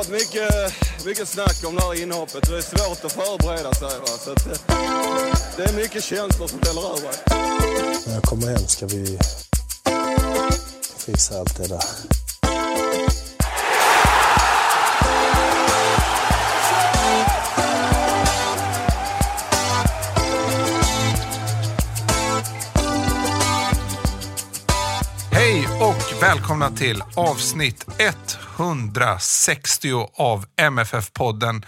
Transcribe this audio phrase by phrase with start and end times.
[0.00, 0.74] Varit mycket,
[1.06, 2.48] mycket snack om det här inhoppet.
[2.48, 3.98] Det är svårt att förbereda sig.
[4.00, 4.06] Va?
[4.06, 4.76] Så att, eh,
[5.56, 7.14] det är mycket känslor som väller över.
[8.06, 9.18] När jag kommer hem ska vi
[10.98, 11.82] fixa allt det där.
[25.32, 27.86] Hej och välkomna till avsnitt
[28.60, 31.64] 160 av MFF-podden.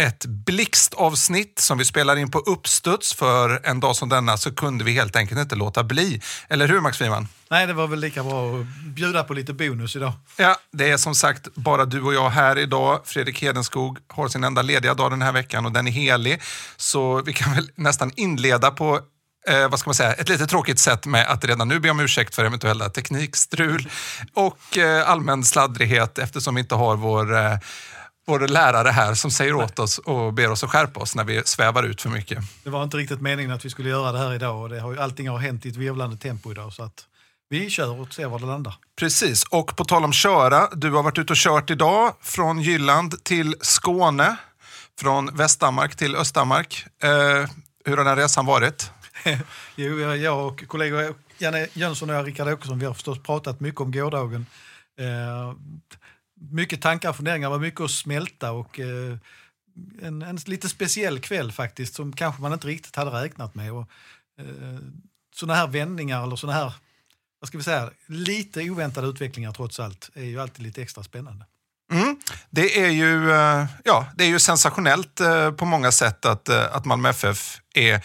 [0.00, 4.84] Ett blixtavsnitt som vi spelar in på uppstuds för en dag som denna så kunde
[4.84, 6.22] vi helt enkelt inte låta bli.
[6.48, 7.28] Eller hur Max Wiman?
[7.50, 10.12] Nej, det var väl lika bra att bjuda på lite bonus idag.
[10.36, 13.00] Ja, det är som sagt bara du och jag här idag.
[13.04, 16.42] Fredrik Hedenskog har sin enda lediga dag den här veckan och den är helig.
[16.76, 19.00] Så vi kan väl nästan inleda på
[19.48, 22.00] eh, vad ska man säga, ett lite tråkigt sätt med att redan nu be om
[22.00, 23.88] ursäkt för eventuella teknikstrul
[24.34, 27.58] och eh, allmän sladdrighet eftersom vi inte har vår, eh,
[28.26, 31.42] vår lärare här som säger åt oss och ber oss att skärpa oss när vi
[31.44, 32.38] svävar ut för mycket.
[32.64, 34.92] Det var inte riktigt meningen att vi skulle göra det här idag och det har
[34.92, 37.04] ju, allting har hänt i ett virvlande tempo idag så att
[37.50, 38.74] vi kör och ser var det landar.
[38.98, 43.24] Precis, och på tal om köra, du har varit ute och kört idag från Jylland
[43.24, 44.36] till Skåne,
[45.00, 46.86] från Västdanmark till Östdanmark.
[47.02, 47.10] Eh,
[47.84, 48.90] hur har den resan varit?
[49.76, 53.80] jo, jag- och kollegor Janne Jönsson och jag, Rickard Åkesson, vi har förstås pratat mycket
[53.80, 54.46] om gårdagen.
[55.00, 55.54] Eh,
[56.40, 59.16] mycket tankar och funderingar, var mycket att smälta och eh,
[60.02, 63.72] en, en lite speciell kväll faktiskt som kanske man inte riktigt hade räknat med.
[63.72, 63.88] Och,
[64.40, 64.78] eh,
[65.34, 66.72] sådana här vändningar eller sådana här,
[67.40, 71.44] vad ska vi säga, lite oväntade utvecklingar trots allt är ju alltid lite extra spännande.
[71.92, 72.16] Mm.
[72.50, 76.76] Det, är ju, eh, ja, det är ju sensationellt eh, på många sätt att, eh,
[76.76, 78.04] att Malmö FF är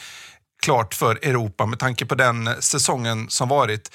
[0.64, 3.92] klart för Europa med tanke på den säsongen som varit.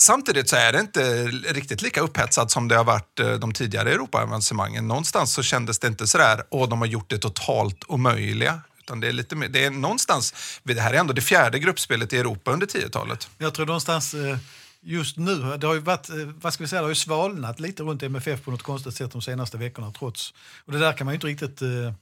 [0.00, 3.90] Samtidigt så är det inte riktigt lika upphetsat som det har varit eh, de tidigare
[3.90, 4.88] Europa-avancemangen.
[4.88, 8.60] Någonstans så kändes det inte sådär, åh de har gjort det totalt omöjliga.
[8.80, 12.12] Utan det är, lite mer, det är någonstans, det här är ändå det fjärde gruppspelet
[12.12, 13.28] i Europa under 10-talet.
[13.38, 14.38] Jag tror någonstans eh,
[14.80, 17.60] just nu, det har ju varit, eh, vad ska vi säga, det har ju svalnat
[17.60, 20.34] lite runt MFF på något konstigt sätt de senaste veckorna trots.
[20.64, 21.92] Och det där kan man ju inte riktigt eh,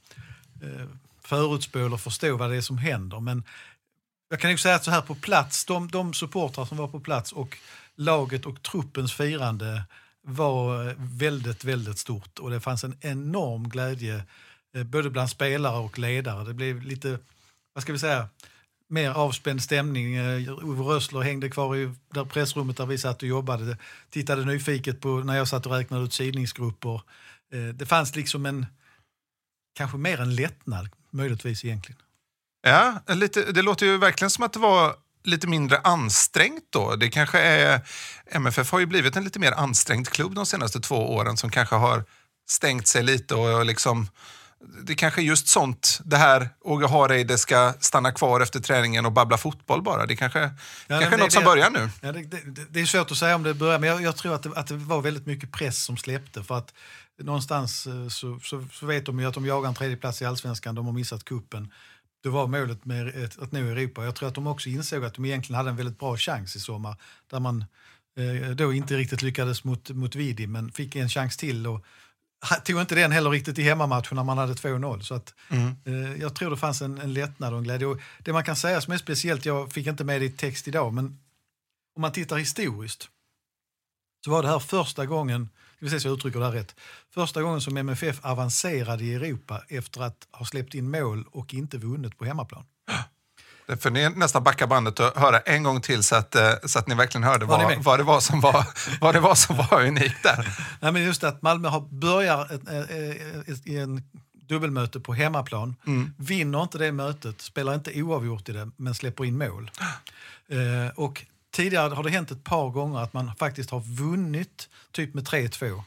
[1.23, 3.19] förutspå eller förstå vad det är som händer.
[3.19, 3.43] Men
[4.31, 6.99] jag kan ju säga att så här på plats, de, de supportrar som var på
[6.99, 7.57] plats och
[7.95, 9.83] laget och truppens firande
[10.21, 14.23] var eh, väldigt, väldigt stort och det fanns en enorm glädje
[14.75, 16.43] eh, både bland spelare och ledare.
[16.43, 17.19] Det blev lite,
[17.73, 18.29] vad ska vi säga,
[18.89, 20.15] mer avspänd stämning.
[20.15, 23.77] Eh, Ove Rössler hängde kvar i där pressrummet där vi satt och jobbade.
[24.09, 27.01] Tittade nyfiket på när jag satt och räknade ut sidningsgrupper.
[27.73, 28.65] Det fanns liksom en,
[29.75, 32.01] kanske mer en lättnad möjligtvis egentligen.
[32.61, 36.95] Ja, lite, det låter ju verkligen som att det var lite mindre ansträngt då.
[36.95, 37.81] Det kanske är,
[38.31, 41.75] MFF har ju blivit en lite mer ansträngd klubb de senaste två åren som kanske
[41.75, 42.03] har
[42.49, 44.07] stängt sig lite och liksom
[44.83, 49.11] det kanske är just sånt, det här Åge Hareide ska stanna kvar efter träningen och
[49.11, 50.05] babbla fotboll bara.
[50.05, 50.39] Det kanske,
[50.87, 51.89] kanske är det- något som det- börjar nu.
[52.01, 54.35] Ja, det, det, det är svårt att säga om det börjar, men jag, jag tror
[54.35, 56.43] att det, att det var väldigt mycket press som släppte.
[56.43, 56.73] För att
[57.21, 60.25] någonstans eh, så, så, så vet de ju att de jagar en tredje plats i
[60.25, 61.71] allsvenskan, de har missat kuppen.
[62.23, 64.05] Det var målet med ett, att nå Europa.
[64.05, 66.59] Jag tror att de också insåg att de egentligen hade en väldigt bra chans i
[66.59, 66.95] sommar.
[67.27, 67.65] Där man
[68.17, 71.67] eh, då inte riktigt lyckades mot, mot Vidi, men fick en chans till.
[71.67, 71.85] Och
[72.63, 75.01] tog inte den heller riktigt i hemmamatchen när man hade 2-0.
[75.01, 75.33] Så att,
[75.85, 77.87] eh, jag tror det fanns en, en lättnad och en glädje.
[77.87, 80.67] Och det man kan säga som är speciellt, jag fick inte med det i text
[80.67, 81.05] idag, men
[81.95, 83.09] om man tittar historiskt
[84.25, 85.49] så var det här första gången,
[85.81, 86.75] ska vi se så jag uttrycker det här rätt,
[87.13, 91.77] första gången som MFF avancerade i Europa efter att ha släppt in mål och inte
[91.77, 92.63] vunnit på hemmaplan.
[93.67, 96.79] Det får ni nästan backa bandet och höra en gång till så att, eh, så
[96.79, 98.65] att ni verkligen hörde Var vad, vad, det var som var,
[99.01, 100.57] vad det var som var unikt där.
[100.79, 104.03] Nej, men just att Malmö har börjar ett, ett, i en
[104.33, 105.75] dubbelmöte på hemmaplan,
[106.17, 109.71] vinner inte det mötet, spelar inte oavgjort i det, men släpper in mål.
[110.47, 115.13] Eh, och tidigare har det hänt ett par gånger att man faktiskt har vunnit typ
[115.13, 115.81] med 3-2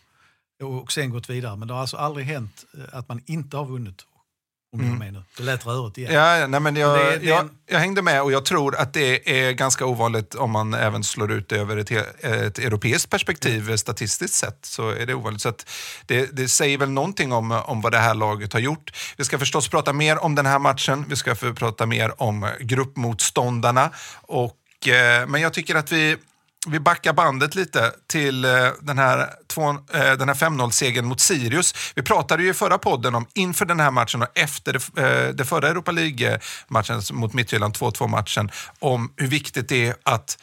[0.83, 1.57] och, sen gått vidare.
[1.57, 4.03] Men det har alltså aldrig hänt eh, att man inte har vunnit
[4.73, 5.23] Om är med nu.
[5.37, 6.15] Det lät rörigt igen.
[6.15, 8.77] Ja, nej, men jag, Det är- det jag, en- jag hängde med och jag tror
[8.77, 11.91] att det är ganska ovanligt om man även slår ut det över ett,
[12.25, 13.79] ett europeiskt perspektiv Mm.
[13.79, 14.65] statistiskt sett.
[14.67, 15.43] Så är det ovanligt.
[15.43, 15.53] Så
[16.07, 18.97] det, det säger väl någonting om, om vad det här laget har gjort.
[19.17, 21.05] Vi ska förstås prata mer om den här matchen.
[21.09, 23.91] Vi ska prata mer om gruppmotståndarna.
[24.23, 24.53] Och,
[24.89, 26.17] eh, men jag tycker att vi
[26.69, 28.51] vi backar bandet lite till eh,
[28.81, 31.75] den här, två- eh, den här 5-0-segern mot Sirius.
[31.95, 35.45] Vi pratade ju i förra podden om inför den här matchen och efter det, det
[35.45, 40.39] förra Europa League-matchen mot Midtjylland, 2-2-matchen, om hur viktigt det är att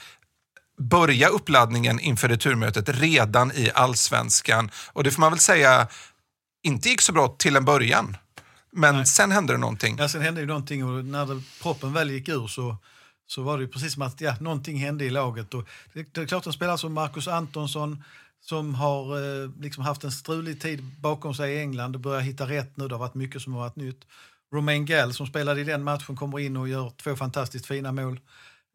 [0.80, 4.72] börja uppladdningen inför returmötet redan i allsvenskan.
[4.94, 5.88] Och det får man väl säga
[6.64, 8.18] inte gick så bra till en början.
[8.72, 9.96] Men sen hände det någonting.
[10.00, 12.78] Ja, sen hände ju någonting och när det, proppen väl gick ur så,
[13.32, 15.54] så var det ju precis som att ja, någonting hände i laget.
[15.54, 18.04] Och det, det är klart en spelare som Marcus Antonsson
[18.42, 22.50] som har eh, liksom haft en strulig tid bakom sig i England och börjar hitta
[22.50, 22.88] rätt nu.
[22.88, 24.08] Det har varit mycket som har varit nytt.
[24.54, 28.20] Romain Gall som spelade i den matchen kommer in och gör två fantastiskt fina mål.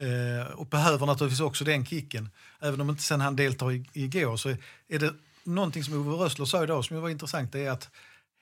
[0.03, 2.29] Eh, och behöver naturligtvis också den kicken.
[2.61, 4.49] Även om inte sen han deltar i, igår så
[4.89, 5.15] är det
[5.45, 7.53] någonting som Ove Rössler sa idag som var intressant.
[7.53, 7.91] Det är att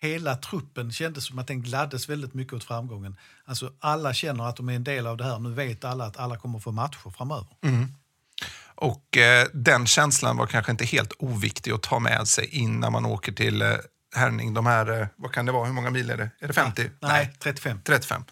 [0.05, 3.17] hela truppen kändes som att den gladdes väldigt mycket åt framgången.
[3.45, 5.39] Alltså alla känner att de är en del av det här.
[5.39, 7.47] Nu vet alla att alla kommer få matcher framöver.
[8.75, 13.05] Och eh, den känslan var kanske inte helt oviktig att ta med sig innan man
[13.07, 13.69] åker till eh,
[14.17, 14.55] Herning.
[14.55, 16.31] De här, eh, vad kan det vara, hur många mil är det?
[16.41, 16.91] Är det 50?
[17.01, 17.81] Nej, 35.
[17.85, 18.25] 35.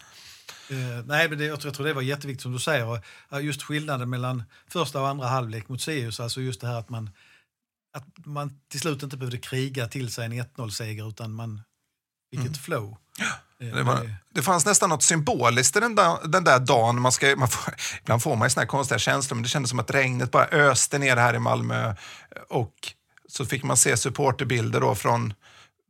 [0.69, 3.01] Eh, nej, men det, jag, tror, jag tror det var jätteviktigt som du säger.
[3.41, 6.19] Just skillnaden mellan första och andra halvlek mot Sirius.
[6.19, 7.09] Alltså just det här att man,
[7.93, 11.61] att man till slut inte behövde kriga till sig en 1-0-seger utan man
[12.31, 12.97] fick ett flow.
[13.59, 17.01] Eh, Det, var, det fanns nästan något symboliskt i den där, den där dagen.
[17.01, 19.69] Man ska, man får, ibland får man ju såna här konstiga känslor, men det kändes
[19.69, 21.95] som att regnet bara öste ner här i Malmö.
[22.49, 22.73] Och
[23.29, 25.33] så fick man se supporterbilder då från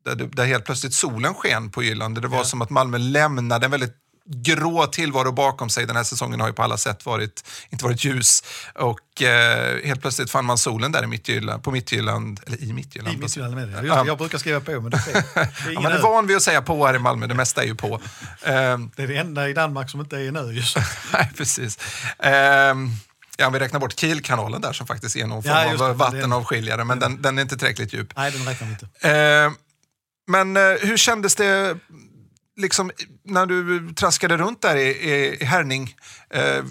[0.05, 2.21] där, där helt plötsligt solen sken på Jylland.
[2.21, 2.43] Det var Ja.
[2.43, 5.85] som att Malmö lämnade en väldigt grå tillvaro bakom sig.
[5.85, 8.43] Den här säsongen har ju på alla sätt varit, inte varit ljus.
[8.75, 13.15] Och eh, helt plötsligt fann man solen där i Midtjylland, på Midtjylland, eller i Midtjylland.
[13.17, 13.73] I Midtjylland med det.
[13.73, 14.01] Just, Ja.
[14.03, 15.13] det, Jag brukar skriva på men det är.
[15.35, 15.39] Det
[15.69, 17.67] är, Ja, man är van vid att säga på här i Malmö, det mesta är
[17.67, 18.01] ju på.
[18.43, 20.77] Ehm, det är det enda i Danmark som inte är en ö just.
[21.13, 21.79] Nej, precis.
[22.19, 22.89] Ehm,
[23.37, 25.97] ja, vi räknar bort Kielkanalen där som faktiskt är någon form Ja, det, av men
[25.97, 28.13] vattenavskiljare, men den, den är inte tillräckligt djup.
[28.15, 29.07] Nej, den räknar vi inte.
[29.09, 29.55] Ehm,
[30.27, 31.77] men eh, hur kändes det
[32.57, 32.91] liksom,
[33.23, 34.89] när du traskade runt där i,
[35.41, 35.95] i, Herning?
[36.29, 36.63] Eh,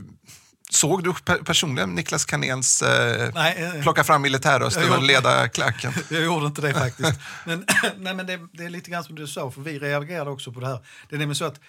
[0.70, 5.92] såg du pe personligen Niklas Kanels eh, Nej, eh, plocka fram militärrösten och leda klacken?
[6.10, 7.20] Jag gjorde inte det faktiskt.
[7.46, 10.52] Men, nej, men det, det är lite grann som du sa, för vi reagerade också
[10.52, 10.78] på det här.
[11.08, 11.60] Det är nämligen så att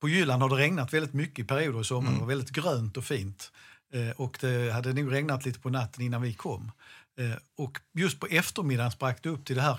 [0.00, 2.12] på Jylland har det regnat väldigt mycket i perioder i sommar.
[2.12, 3.52] Det var väldigt grönt och fint.
[3.94, 6.72] Eh, och det hade nog regnat lite på natten innan vi kom.
[7.20, 9.78] Eh, och just på eftermiddagen sprack det upp till det här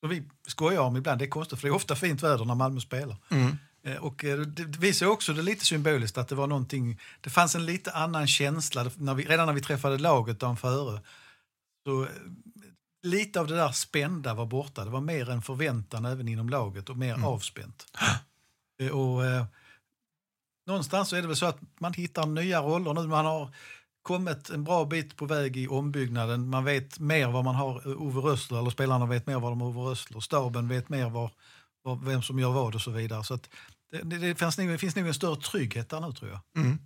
[0.00, 1.18] som vi skojar om ibland.
[1.18, 3.16] Det är konstigt för det är ofta fint väder när Malmö spelar.
[3.82, 7.54] Eh, Och eh, det visar också det lite symboliskt att det var någonting, det fanns
[7.54, 8.90] en lite annan känsla.
[8.96, 11.00] När vi, redan när vi träffade laget dagen före
[11.86, 12.08] så eh,
[13.02, 14.84] lite av det där spända var borta.
[14.84, 17.86] Det var mer en förväntan även inom laget och mer avspänt.
[18.82, 19.44] Eh, Och, eh,
[20.66, 23.06] någonstans så är det väl så att man hittar nya roller nu.
[23.06, 23.54] Man har
[24.10, 26.50] kommit en bra bit på väg i ombyggnaden.
[26.50, 29.60] Man vet mer vad man har eh, Ove Rössler, eller spelarna vet mer vad de
[29.60, 30.20] har Ove Rössler.
[30.20, 31.30] Staben vet mer var,
[31.84, 33.24] var, vem som gör vad och så vidare.
[33.24, 33.48] Så att
[33.92, 36.40] det, det, det, finns nog, det finns nog en större trygghet där nu tror jag.
[36.56, 36.78] Mm.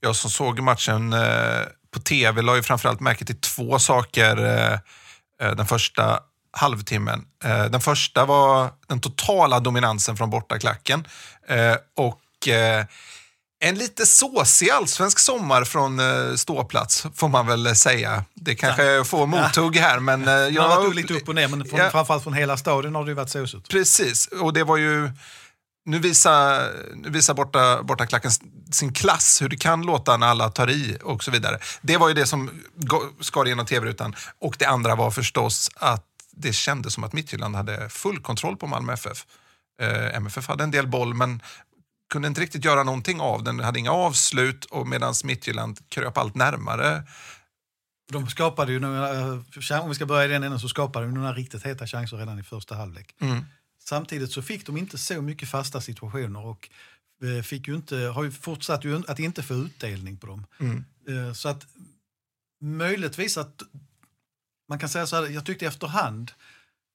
[0.00, 4.78] Jag som såg matchen eh, på tv la ju framförallt märke till två saker eh,
[5.42, 6.20] eh, den första
[6.52, 7.26] halvtimmen.
[7.44, 11.06] Eh, den första var den totala dominansen från bortaklacken
[11.48, 12.84] eh, och eh,
[13.68, 18.24] en lite såsig allsvensk sommar från eh, ståplats får man väl säga.
[18.34, 21.34] Det kanske får mothugg här men eh, Jag jag har varit upp- lite upp och
[21.34, 21.90] ner, men från, Ja.
[21.90, 23.68] framförallt från hela stadion har det ju varit såsigt.
[23.68, 25.10] Precis, och det var ju...
[25.86, 28.30] Nu visar, nu visar borta, borta klacken
[28.72, 31.58] sin klass, hur det kan låta när alla tar i och så vidare.
[31.82, 32.50] Det var ju det som
[33.20, 34.14] skar igenom tv-rutan.
[34.40, 36.04] Och det andra var förstås att
[36.36, 39.24] det kändes som att Midtjylland hade full kontroll på Malmö FF.
[39.82, 41.42] Eh, MFF hade en del boll men
[42.10, 46.34] kunde inte riktigt göra någonting av den, hade inga avslut och medan Midtjylland kröp allt
[46.34, 47.02] närmare.
[48.12, 51.14] De skapade ju några, eh, om vi ska börja i den änden, så skapade de
[51.14, 53.14] några riktigt heta chanser redan i första halvlek.
[53.20, 53.44] Mm.
[53.84, 56.68] Samtidigt så fick de inte så mycket fasta situationer och
[57.22, 60.46] eh, fick ju inte, har ju fortsatt ju att inte få utdelning på dem.
[60.60, 60.84] Mm.
[61.08, 61.66] Eh, Så att
[62.60, 63.62] möjligtvis att
[64.68, 66.32] man kan säga så här, jag tyckte efterhand,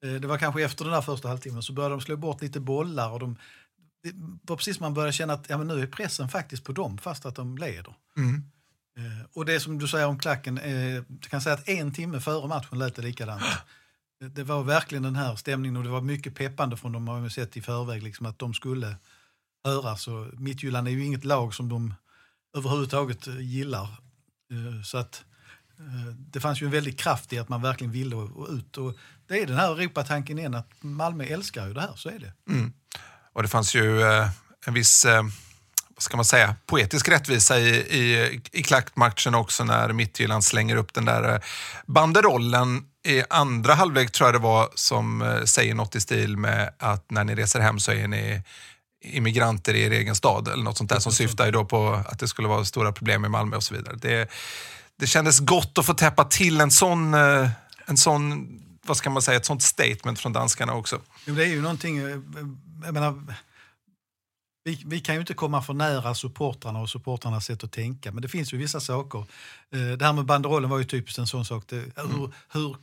[0.01, 3.09] det var kanske efter den där första halvtimmen, så började de slå bort lite bollar
[3.09, 3.37] och de,
[4.03, 7.25] det precis man började känna att ja, men nu är pressen faktiskt på dem fast
[7.25, 7.95] att de leder.
[8.17, 8.43] Mm.
[8.97, 12.47] Eh, Och det som du säger om klacken, eh, kan säga att en timme före
[12.47, 13.43] matchen lät det likadant.
[14.33, 17.29] det var verkligen den här stämningen och det var mycket peppande från dem har vi
[17.29, 18.95] sett i förväg liksom, att de skulle
[19.63, 20.07] höras.
[20.33, 21.93] Midtjylland är ju inget lag som de
[22.57, 23.83] överhuvudtaget eh, gillar.
[24.51, 25.25] Eh, så att
[26.17, 28.15] det fanns ju en väldig kraft i att man verkligen ville
[28.49, 28.77] ut.
[28.77, 32.19] Och det är den här Europatanken igen, att Malmö älskar ju det här, så är
[32.19, 32.33] det.
[32.49, 32.73] Mm.
[33.33, 34.01] Och det fanns ju
[34.65, 35.05] en viss
[35.95, 40.93] vad ska man säga, poetisk rättvisa i, i, i klackmatchen också när Midtjylland slänger upp
[40.93, 41.43] den där
[41.85, 47.11] banderollen i andra halvlek tror jag det var som säger något i stil med att
[47.11, 48.41] när ni reser hem så är ni
[49.01, 52.19] immigranter i er egen stad eller något sånt där som syftar ju då på att
[52.19, 53.95] det skulle vara stora problem i Malmö och så vidare.
[53.95, 54.29] Det,
[54.99, 57.49] det kändes gott att få täppa till en sån, eh,
[57.85, 58.47] en sån,
[58.85, 61.01] vad ska man säga, ett sånt statement från danskarna också.
[61.25, 62.17] det är ju någonting, eh,
[62.83, 63.21] jag menar,
[64.63, 68.21] vi, vi, kan ju inte komma för nära supportrarna och supportrarnas sätt att tänka, men
[68.21, 69.19] det finns ju vissa saker.
[69.71, 71.63] Eh, det här med banderollen var ju typiskt en sån sak.
[71.67, 72.11] Det, mm.
[72.11, 72.75] hur, hur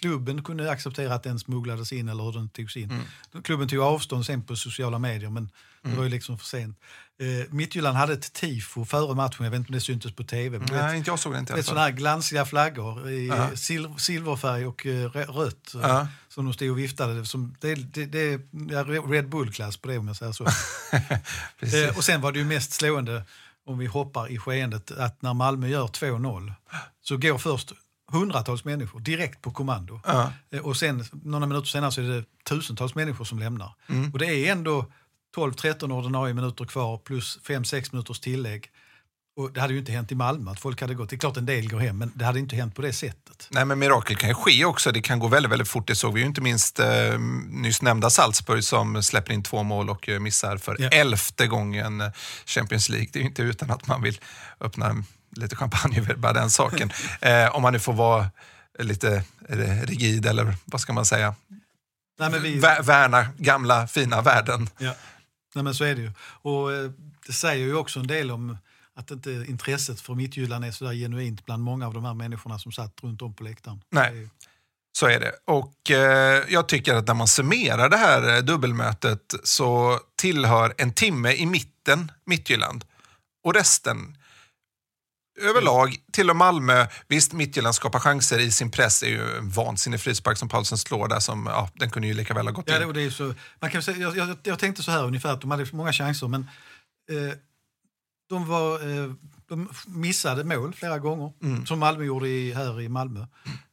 [0.00, 2.90] klubben kunde acceptera att den smugglades in eller hur den togs in.
[2.90, 3.42] Mm.
[3.42, 5.50] Klubben tog avstånd sen på sociala medier men
[5.82, 5.96] det mm.
[5.96, 6.78] var ju liksom för sent.
[7.20, 10.58] Eh, Midtjylland hade ett tifo före matchen, jag vet inte om det syntes på tv.
[10.58, 11.54] Men Nej, inte jag såg det inte.
[11.54, 13.56] Ett sådana här glansiga flaggor i uh -huh.
[13.64, 16.06] sil silverfärg och uh, rött uh eh, -huh.
[16.28, 17.26] som de stod och viftade.
[17.26, 20.44] Som, det, det, det är Red Bull-klass på det om jag säger så.
[21.60, 23.24] eh, och sen var det ju mest slående
[23.66, 26.52] om vi hoppar i skeendet att när Malmö gör 2-0
[27.02, 27.72] så går först
[28.12, 30.00] hundratals människor direkt på kommando.
[30.06, 30.32] Ja.
[30.50, 33.74] Eh, och sen några minuter senare så är det tusentals människor som lämnar.
[33.88, 34.12] Mm.
[34.12, 34.86] Och det är ändå
[35.36, 38.70] 12-13 ordinarie minuter kvar plus 5-6 minuters tillägg.
[39.36, 41.10] Och det hade ju inte hänt i Malmö att folk hade gått.
[41.10, 43.48] Det är klart en del går hem, men det hade inte hänt på det sättet.
[43.50, 44.92] Nej, men mirakel kan ju ske också.
[44.92, 45.86] Det kan gå väldigt, väldigt fort.
[45.86, 47.18] Det såg vi ju inte minst eh,
[47.48, 50.88] nyss nämnda Salzburg som släpper in två mål och eh, missar för ja.
[50.88, 52.02] elfte gången
[52.46, 53.08] Champions League.
[53.12, 54.20] Det är ju inte utan att man vill
[54.60, 55.04] öppna
[55.36, 56.90] lite champagne över bara den saken.
[57.20, 58.30] Eh, om man nu får vara
[58.78, 59.24] lite
[59.82, 61.34] rigid eller vad ska man säga?
[62.18, 62.58] Nej, men vi...
[62.58, 64.68] Värna gamla fina värden.
[64.78, 64.94] Ja.
[65.54, 66.12] Nej, men så är det ju.
[66.18, 66.90] Och eh,
[67.26, 68.58] det säger ju också en del om
[68.94, 72.58] att inte intresset för Midtjylland är så där genuint bland många av de här människorna
[72.58, 73.80] som satt runt om på läktaren.
[73.90, 74.28] Nej.
[74.96, 75.32] Så är det.
[75.44, 80.92] Och eh, jag tycker att när man summerar det här eh, dubbelmötet så tillhör en
[80.92, 82.84] timme i mitten Midtjylland
[83.44, 84.16] och resten
[85.40, 89.00] överlag, till och Malmö, visst Midtjylland skapar chanser i sin press.
[89.00, 92.14] Det är ju en vansinnig frispark som Paulsen slår där som, ja, den kunde ju
[92.14, 92.92] lika väl ha gått ja, in.
[92.92, 95.50] Det, är så, man kan säga, jag, jag, jag, tänkte så här ungefär, att de
[95.50, 96.40] hade många chanser men
[97.10, 97.36] eh,
[98.28, 99.12] de, var, eh,
[99.48, 101.66] de missade mål flera gånger, mm.
[101.66, 103.26] som Malmö gjorde i, här i Malmö.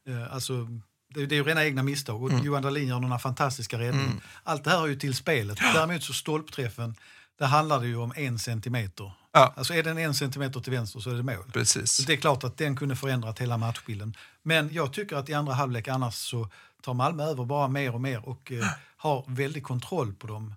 [0.06, 0.22] Mm.
[0.22, 0.68] Eh, alltså,
[1.14, 2.44] det, det är ju rena egna misstag och mm.
[2.44, 4.06] Johan Dahlin gör några fantastiska räddningar.
[4.06, 4.20] Mm.
[4.42, 5.58] Allt det här är ju till spelet.
[5.74, 6.94] Däremot så stolpträffen,
[7.38, 9.54] där handlar det ju om en centimeter Ja.
[9.56, 11.50] Alltså är den en centimeter till vänster så är det mål.
[11.52, 11.92] Precis.
[11.92, 14.16] Så det är klart att den kunde förändrat hela matchbilden.
[14.42, 16.48] Men jag tycker att i andra halvlek annars så
[16.82, 20.54] tar Malmö över bara mer och mer och eh, har väldigt kontroll på dem.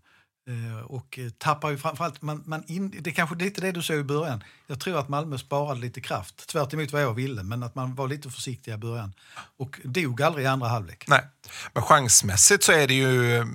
[0.49, 3.81] Eh, och eh, tappar ju framförallt, man, man in, det är kanske lite det du
[3.81, 4.43] såg i början.
[4.67, 7.95] Jag tror att Malmö sparade lite kraft, tvärt emot vad jag ville, men att man
[7.95, 9.13] var lite försiktig i början.
[9.57, 11.05] Och dog aldrig i andra halvlek.
[11.07, 11.21] Nej,
[11.73, 13.45] men chansmässigt så är det ju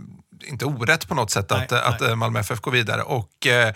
[0.44, 1.80] inte orätt på något sätt nej, att, nej.
[1.80, 3.02] att eh, Malmö FF går vidare.
[3.02, 3.74] Och, eh,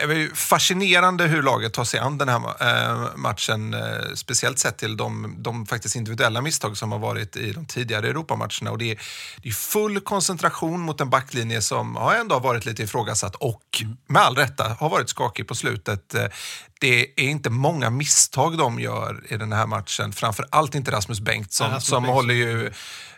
[0.00, 3.74] är fascinerande hur laget tar sig an den här eh, matchen.
[3.74, 3.80] Eh,
[4.14, 8.70] speciellt sett till de, de faktiskt individuella misstag som har varit i de tidigare Europamatcherna.
[8.70, 9.00] Och det, är,
[9.42, 13.96] det är full koncentration mot en backlinje som har ändå varit lite ifrågasatt och mm.
[14.06, 16.14] med all rätta har varit skakig på slutet.
[16.14, 16.26] Eh,
[16.80, 20.12] det är inte många misstag de gör i den här matchen.
[20.12, 22.14] Framför allt inte Rasmus Bengtsson ja, Rasmus som Bengtsson.
[22.14, 22.72] håller ju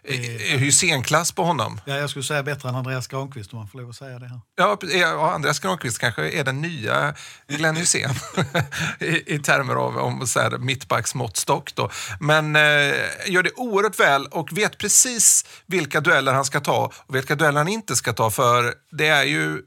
[0.04, 1.80] är Hysén-klass på honom.
[1.84, 4.28] Ja, jag skulle säga bättre än Andreas Granqvist om man får lov att säga det
[4.28, 4.40] här.
[4.56, 7.14] Ja, ja Andreas Granqvist kanske är den nya nya
[7.48, 8.10] Glenn Hysén
[9.00, 11.74] I, i termer av om så här, mittbacksmåttstock.
[11.74, 11.90] Då.
[12.20, 12.94] Men eh,
[13.26, 17.58] gör det oerhört väl och vet precis vilka dueller han ska ta och vilka dueller
[17.58, 18.30] han inte ska ta.
[18.30, 19.62] För det är ju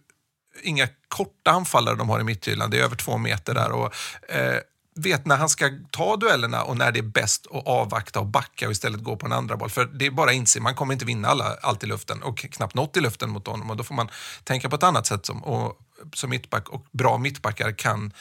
[0.64, 3.72] inga korta anfallare de har i mitthyllan, Det är över två meter där.
[3.72, 3.94] Och,
[4.30, 4.60] eh,
[4.96, 8.66] vet när han ska ta duellerna och när det är bäst att avvakta och backa
[8.66, 9.70] och istället gå på en andra boll.
[9.70, 12.38] För det är bara att inse, man kommer inte vinna alla, allt i luften och
[12.38, 14.10] knappt något i luften mot honom och då får man
[14.44, 15.80] tänka på ett annat sätt som, och,
[16.14, 18.14] som mittback och bra mittbackar kan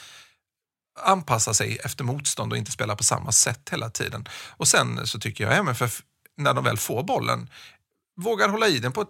[1.01, 4.29] anpassa sig efter motstånd och inte spela på samma sätt hela tiden.
[4.51, 6.03] Och sen så tycker jag MFF,
[6.37, 7.49] när de väl får bollen,
[8.17, 9.09] vågar hålla i den på ett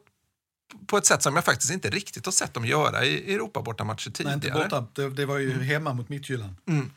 [0.86, 4.36] på ett sätt som jag faktiskt inte riktigt har sett dem göra i Europa-bortamatcher tidigare.
[4.36, 4.86] Nej, inte borta.
[4.94, 5.64] Det, det var ju mm.
[5.64, 6.56] hemma mot Midtjylland.
[6.68, 6.90] Mm.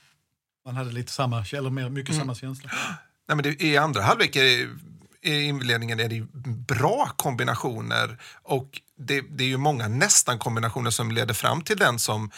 [0.65, 2.21] Man hade lite samma, eller mer, mycket mm.
[2.21, 2.69] samma känsla.
[3.27, 4.67] Nej, men det, I andra halvlek i
[5.25, 6.27] inledningen är det
[6.67, 12.31] bra kombinationer och det, det, är ju många nästan-kombinationer som leder fram till den som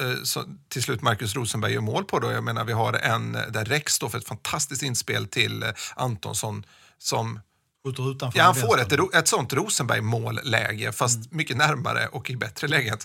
[0.00, 2.18] eh, så, till slut Marcus Rosenberg gör mål på.
[2.18, 2.32] Då.
[2.32, 6.66] Jag menar, vi har en där Rex står för ett fantastiskt inspel till eh, Antonsson
[6.98, 7.40] som
[7.84, 8.38] skjuter utanför.
[8.38, 11.28] Ja, han får ett, ett sånt Rosenberg-målläge, fast Mm.
[11.30, 12.96] mycket närmare och i bättre läge.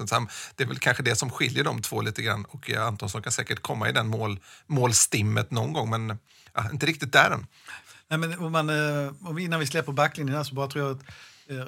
[0.56, 2.46] Det är väl kanske det som skiljer de två lite grann.
[2.46, 6.18] Och eh, Antonsson kan säkert komma i den mål, målstimmet någon gång, men
[6.54, 7.48] ja, inte riktigt där än.
[8.10, 10.88] Nej, men om man, eh, om vi, innan vi släpper backlinjen här så bara tror
[10.88, 11.04] jag att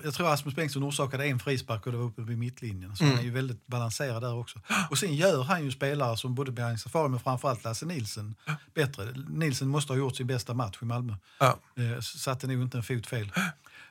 [0.04, 2.96] jag tror Asmus Bengtsson orsakade en frispark och det var uppe vid mittlinjen.
[2.96, 4.60] Så han är ju väldigt balanserad där också.
[4.90, 8.36] Och sen gör han ju spelare som både Björn Safari men framförallt Lasse Nilsen
[8.74, 9.14] bättre.
[9.30, 11.16] Nilsen måste ha gjort sin bästa match i Malmö.
[11.40, 11.60] Ja.
[11.76, 13.32] Eh, satte nog inte en fot fel.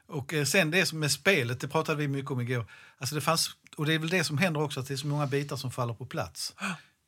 [0.06, 2.66] Och eh, sen det som med spelet, det pratade vi mycket om igår.
[2.98, 5.06] Alltså det fanns, och det är väl det som händer också, att det är så
[5.06, 6.54] många bitar som faller på plats.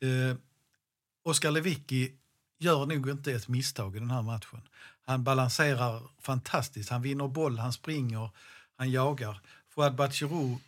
[0.01, 0.37] Eh,
[1.23, 2.11] Oskar Lewicki
[2.59, 4.61] gör nog inte ett misstag i den här matchen.
[5.05, 6.89] Han balanserar fantastiskt.
[6.89, 8.29] Han vinner boll, han springer,
[8.77, 9.39] han jagar.
[9.75, 10.59] Fouad Batshirou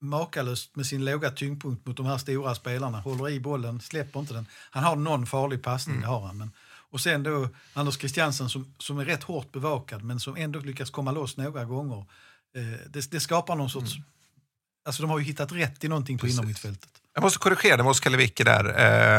[0.00, 3.00] makalöst med sin låga tyngdpunkt mot de här stora spelarna.
[3.00, 4.46] Håller i bollen, släpper inte den.
[4.70, 6.38] Han har någon farlig passning, det har han.
[6.38, 6.50] Men,
[6.90, 10.90] och sen då Anders Christiansen som, som är rätt hårt bevakad men som ändå lyckas
[10.90, 11.98] komma loss några gånger.
[12.56, 13.92] Eh, det, det skapar någon sorts...
[14.84, 16.90] Alltså de har ju hittat rätt i någonting på innermittfältet.
[17.14, 18.64] Jag måste korrigera med Oskar Lewicki där.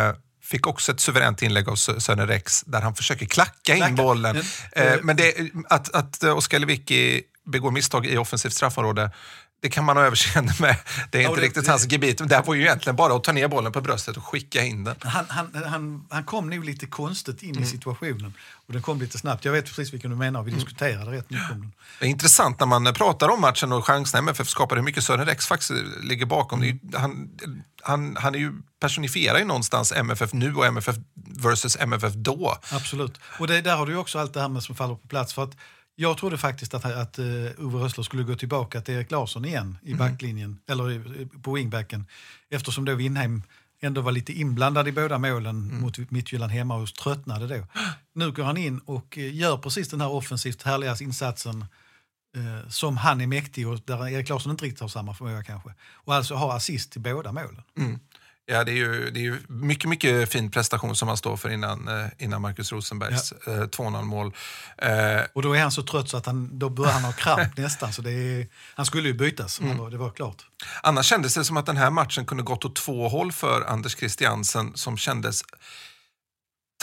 [0.09, 3.79] Eh, fick också ett suveränt inlägg av Sö- Sören Rex där han försöker klacka in
[3.79, 3.95] Klacka.
[3.95, 4.35] bollen.
[4.35, 4.45] Men,
[4.85, 9.11] Eh, eh, men det, att, att eh, Oskar Lewicki begår misstag i offensivt straffområde
[9.63, 10.75] det kan man ha överseende med.
[11.11, 12.19] Det är Ja, inte det- riktigt hans gebit.
[12.19, 14.63] Men det här var ju egentligen bara att ta ner bollen på bröstet och skicka
[14.63, 14.95] in den.
[15.01, 18.33] Han, han, han, han kom nog lite konstigt in i situationen
[18.67, 19.45] och den kom lite snabbt.
[19.45, 21.71] Jag vet precis vilken du menar, vi diskuterade rätt mycket om den.
[21.99, 25.25] Det är intressant när man pratar om matchen och chanserna MFF skapar, hur mycket Sören
[25.25, 25.71] Rex faktiskt
[26.03, 26.61] ligger bakom.
[26.61, 27.29] Är ju- Han,
[27.83, 30.95] han, han är ju personifierar ju någonstans MFF nu och MFF
[31.39, 32.57] versus MFF då.
[32.71, 33.19] Absolut.
[33.39, 35.33] Och det, där har du också allt det här med som faller på plats.
[35.33, 35.57] För att
[35.95, 39.77] jag trodde faktiskt att, att uh, Ove Rössler skulle gå tillbaka till Erik Larsson igen
[39.83, 42.05] i backlinjen, eller i- på wingbacken.
[42.49, 43.43] Eftersom då Windheim
[43.81, 47.67] ändå var lite inblandad i båda målen mot Midtjylland hemma och tröttnade då.
[48.13, 51.65] Nu går han in och eh, gör precis den här offensivt härliga insatsen
[52.37, 55.73] eh, som han är mäktig och där Erik Larsson inte riktigt har samma förmåga kanske.
[55.93, 57.63] Och alltså har assist till båda målen.
[58.51, 61.49] Ja, det är ju, det är ju mycket, mycket fin prestation som han står för
[61.49, 64.33] innan, eh, innan Marcus Rosenbergs eh, 2-0-mål.
[64.77, 67.57] Eh, Och då är han så trött så att han, då börjar han ha kramp
[67.57, 67.93] nästan.
[67.93, 69.71] Så det är, han skulle ju bytas, Mm.
[69.77, 70.45] det, var, det var klart.
[70.83, 73.95] annars kändes det som att den här matchen kunde gått åt två håll för Anders
[73.97, 75.41] Christiansen som kändes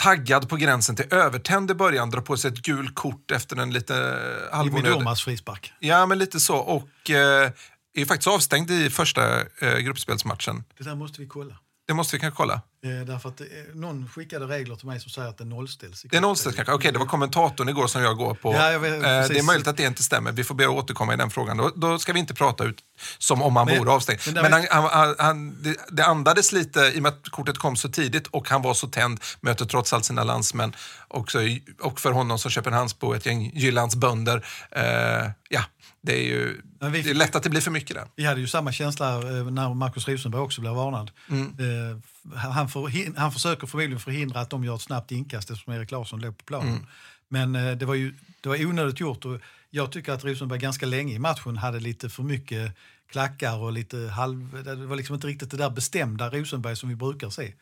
[0.01, 3.73] taggad på gränsen till övertänd i början, drar på sig ett gult kort efter en
[3.73, 4.91] lite Jimmy halvonödig...
[4.97, 5.73] Durmaz frispark.
[5.79, 6.55] Ja, men lite så.
[6.57, 7.51] Och eh,
[7.93, 10.63] är faktiskt avstängd i första eh, gruppspelsmatchen.
[10.77, 11.55] Det där måste vi kolla.
[11.87, 12.53] Det måste vi kanske kolla.
[12.83, 16.05] Eh, därför att är- någon skickade regler till mig som säger att det nollställs.
[16.09, 16.73] Det är nollställt kanske?
[16.73, 18.53] Okej, det var kommentatorn igår som jag går på.
[18.53, 20.31] Ja, jag vet, Eh, det är möjligt att det inte stämmer.
[20.31, 21.57] Vi får be att återkomma i den frågan.
[21.57, 22.79] Då, då ska vi inte prata ut
[23.17, 24.19] som om han Men- vore avstängd.
[24.25, 27.57] men Men, vet- han, han, han, det, det andades lite i och med att kortet
[27.57, 30.75] kom så tidigt och han var så tänd, möter trots allt sina landsmän.
[31.07, 31.39] Också,
[31.81, 34.45] och för honom som Köpenhamnsbo, ett gäng Jyllands bönder.
[34.71, 35.63] Eh, ja,
[36.01, 38.05] det är ju Men vi det är lätt att det blir för mycket där.
[38.15, 41.11] Vi hade ju samma känsla eh, när Markus Rosenberg också blev varnad.
[41.29, 41.47] Mm.
[41.47, 41.97] Eh,
[42.37, 46.21] han, förhin- han försöker förmodligen förhindra att de gör ett snabbt inkast eftersom Erik Larsson
[46.21, 46.69] låg på planen.
[46.69, 46.85] Mm.
[47.29, 50.85] Men eh, det var ju det var onödigt gjort och jag tycker att Rosenberg ganska
[50.85, 52.71] länge i matchen hade lite för mycket
[53.11, 54.63] klackar och lite halv...
[54.63, 57.53] Det var liksom inte riktigt det där bestämda Rosenberg som vi brukar se.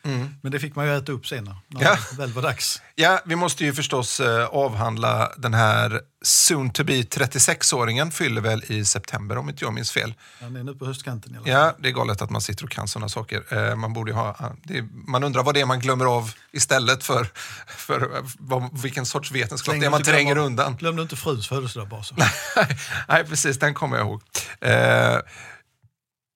[0.41, 1.61] Men det fick man ju äta upp sen när Mm.
[1.83, 1.97] Ja.
[2.11, 2.81] det väl var dags.
[2.95, 4.19] Ja, vi måste ju förstås
[4.51, 9.91] avhandla den här soon to be 36-åringen fyller väl i september om inte jag minns
[9.91, 10.13] fel.
[10.41, 11.53] Han är nu på höstkanten i alla fall.
[11.53, 13.69] Ja, det är galet att man sitter och kan sådana saker.
[13.69, 17.03] Eh, man, borde ha, det är, man undrar vad det är man glömmer av istället
[17.03, 17.27] för,
[17.67, 20.75] för eh, vad, vilken sorts vetenskap det är man tränger glömma- undan.
[20.77, 22.15] Glöm du inte fruns födelsedag bara så.
[23.07, 24.21] Nej, precis, den kommer jag ihåg.
[24.61, 25.17] Eh,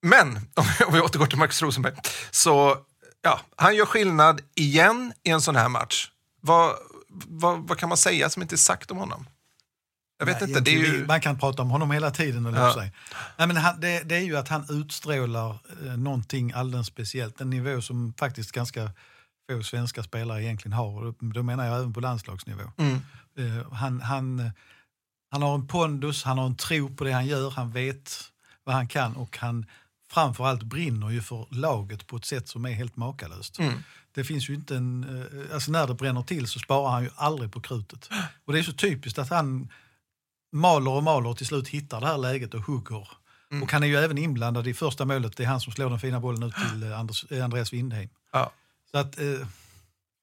[0.03, 1.93] men, om vi- om vi återgår till Marcus Rosenberg,
[2.31, 2.77] så
[3.21, 6.07] ja, han gör skillnad igen i en sån här match.
[6.41, 6.75] Vad,
[7.27, 9.25] vad, vad kan man säga som inte är sagt om honom?
[10.21, 11.05] Jag vet inte, det är ju...
[11.07, 12.45] Man kan prata om honom hela tiden.
[12.45, 12.73] Eller Ja.
[12.73, 12.91] sig.
[13.37, 17.41] Nej, men han, det, det är ju att han utstrålar eh, någonting alldeles speciellt.
[17.41, 18.91] En nivå som faktiskt ganska
[19.51, 20.85] få svenska spelare egentligen har.
[20.97, 22.71] Och då- då menar jag även på landslagsnivå.
[22.77, 22.99] Mm.
[23.37, 24.51] Eh, han, han,
[25.31, 28.19] han har en pondus, han har en tro på det han gör, han vet
[28.63, 29.65] vad han kan och han
[30.11, 33.59] framförallt brinner ju för laget på ett sätt som är helt makalöst.
[33.59, 33.73] Mm.
[34.13, 37.09] Det finns ju inte en, eh, alltså när det bränner till så sparar han ju
[37.15, 38.09] aldrig på krutet.
[38.45, 39.67] Och det är så typiskt att han
[40.51, 43.07] maler och maler och till slut hittar det här läget och hugger.
[43.51, 43.63] Mm.
[43.63, 45.99] Och han är ju även inblandad i första målet, det är han som slår den
[45.99, 48.09] fina bollen ut till eh, Anders, eh, Andreas Windheim.
[48.31, 48.51] Ja.
[48.91, 49.47] Så att, eh,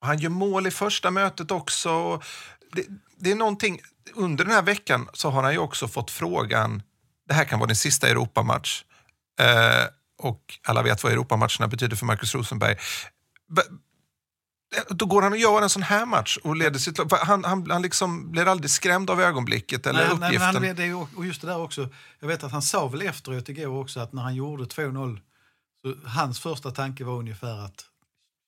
[0.01, 2.23] Han gör mål i första mötet också.
[2.73, 2.87] Det,
[3.17, 3.81] det är någonting,
[4.15, 6.83] under den här veckan så har han ju också fått frågan,
[7.29, 8.83] det här kan vara din sista Europamatch.
[9.41, 9.87] Eh,
[10.19, 12.77] och alla vet vad Europamatcherna betyder för Marcus Rosenberg.
[13.49, 13.63] Va-
[14.89, 17.13] då går han och gör en sån här match och leder sitt.
[17.13, 20.63] Han, han, han liksom blir aldrig skrämd av ögonblicket eller nej, uppgiften.
[20.63, 21.89] Nej, han, det är, ju- och just det där också.
[22.21, 25.21] Jag vet att han sa väl efteråt igår också att när han gjorde 2-0
[25.83, 27.85] så hans första tanke var ungefär att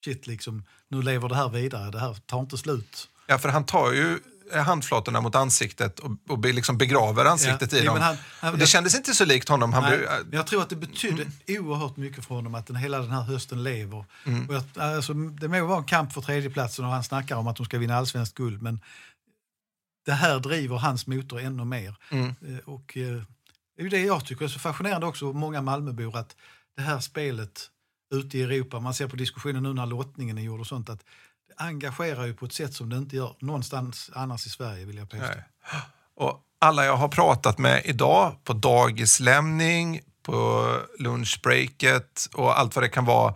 [0.04, 3.08] shit liksom, nu lever det här vidare, det här tar inte slut.
[3.26, 4.18] Ja, för han tar ju
[4.58, 8.00] handflatorna mot ansiktet och, och be- liksom begraver ansiktet Ja, i ja, dem.
[8.02, 9.72] han- han- det kändes inte så likt honom.
[9.72, 11.66] Han Nej, blev, men jag tror att det betydde Mm.
[11.66, 13.98] oerhört mycket för honom att den, hela den här hösten lever.
[14.48, 17.56] Och jag, alltså, det må vara en kamp för tredjeplatsen och han snackar om att
[17.56, 18.80] de ska vinna allsvenskt guld men
[20.06, 21.96] det här driver hans motor ännu mer.
[22.10, 22.28] Mm.
[22.28, 23.22] Eh, Och, eh,
[23.76, 26.36] det är det jag tycker är så fascinerande också, många Malmöbor, att
[26.76, 27.70] det här spelet
[28.14, 31.04] ute i Europa, man ser på diskussionen nu när lottningen är gjord och sånt, att
[31.56, 35.10] engagerar ju på ett sätt som det inte gör någonstans annars i Sverige vill jag
[35.10, 35.26] påstå.
[35.26, 35.80] Nej.
[36.16, 42.88] Och alla jag har pratat med idag på dagislämning, på lunchbreaket och allt vad det
[42.88, 43.34] kan vara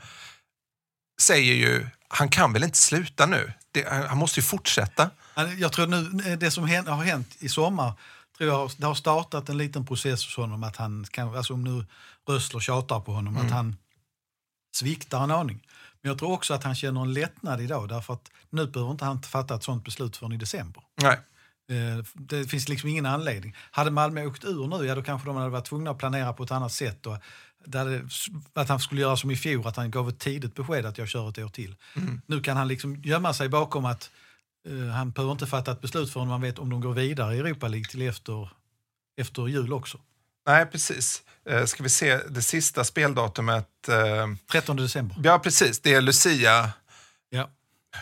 [1.20, 3.53] säger ju han kan väl inte sluta nu?
[3.72, 5.11] Det, han måste ju fortsätta.
[5.59, 7.92] Jag tror nu, det som har hänt i sommar,
[8.38, 11.64] tror jag, det har startat en liten process hos honom att han kan, alltså om
[11.64, 11.87] nu
[12.29, 13.77] Rössler tjatar på honom, att han
[14.77, 15.66] sviktar en aning.
[16.05, 19.05] Men jag tror också att han känner en lättnad idag därför att nu behöver inte
[19.05, 20.83] han fatta ett sånt beslut förrän i december.
[21.03, 21.21] Nej.
[21.71, 23.57] Eh, Det finns liksom ingen anledning.
[23.71, 26.43] Hade Malmö åkt ur nu, ja då kanske de hade varit tvungna att planera på
[26.43, 27.07] ett annat sätt.
[27.07, 27.17] Och
[27.75, 28.05] hade,
[28.53, 31.09] att han skulle göra som i fjol, att han gav ett tidigt besked att jag
[31.09, 31.77] kör ett år till.
[32.27, 34.11] Nu kan han liksom gömma sig bakom att
[34.69, 37.38] eh, han behöver inte fatta ett beslut förrän man vet om de går vidare i
[37.38, 38.49] Europa League till efter,
[39.17, 39.99] efter jul också.
[40.46, 41.22] Nej, precis.
[41.48, 43.88] Eh, ska vi se det sista speldatumet?
[43.88, 45.16] Eh, 13 december.
[45.24, 45.80] ja, precis.
[45.80, 46.70] Det är Lucia.
[47.30, 47.50] Ja.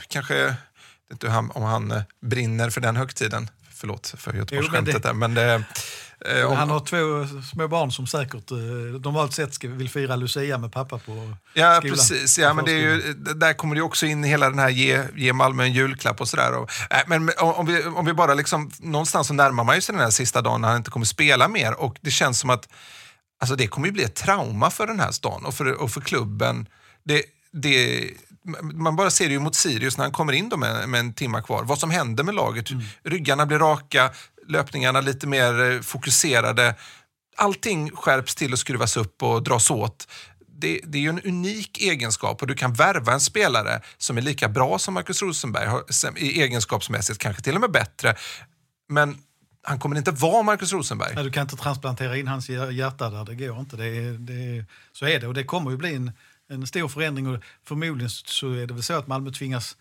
[0.09, 0.55] Kanske,
[1.13, 3.51] inte om han eh, brinner för den högtiden.
[3.83, 5.13] Förlåt för Göteborgsskämtet där.
[5.13, 5.65] Men det,
[6.27, 10.17] eh, om, Han har två små barn som säkert eh, normalt sett ska, vill fira
[10.17, 11.97] Lucia med pappa på Ja, skolan.
[11.97, 12.39] precis.
[12.39, 15.33] Ja, men det är ju, där kommer det också in hela den här ge, ge
[15.33, 16.53] Malmö en julklapp och sådär.
[16.53, 19.81] Och, äh, men om, om vi, om vi bara liksom, någonstans så närmar man ju
[19.81, 22.51] sig den här sista dagen när han inte kommer spela mer och det känns som
[22.51, 22.69] att
[23.41, 26.01] alltså det kommer ju bli ett trauma för den här stan och för, och för
[26.01, 26.67] klubben.
[27.05, 28.11] Det, det,
[28.73, 31.43] man bara ser det ju mot Sirius när han kommer in med, med en timma
[31.43, 31.65] kvar.
[31.65, 32.67] Vad som händer med laget.
[33.05, 34.11] Ryggarna blir raka,
[34.49, 36.75] löpningarna lite mer eh, fokuserade.
[37.37, 40.09] Allting skärps till och skruvas upp och dras åt.
[40.59, 44.23] Det, det är ju en unik egenskap och du kan värva en spelare som är
[44.23, 45.69] lika bra som Marcus Rosenberg,
[46.17, 48.15] i egenskapsmässigt kanske till och med bättre.
[48.89, 49.17] Men
[49.63, 51.15] han kommer inte vara Marcus Rosenberg.
[51.15, 53.77] Nej, du kan inte transplantera in hans hjär- hjärta där, det går inte.
[53.77, 56.13] Det det så är det och det kommer ju bli en,
[56.53, 59.77] en stor förändring och förmodligen så är det väl så att Malmö tvingas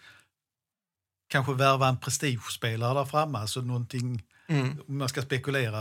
[1.30, 4.78] kanske värva en prestigespelare där framme, alltså någonting, Mm.
[4.88, 5.80] om man ska spekulera,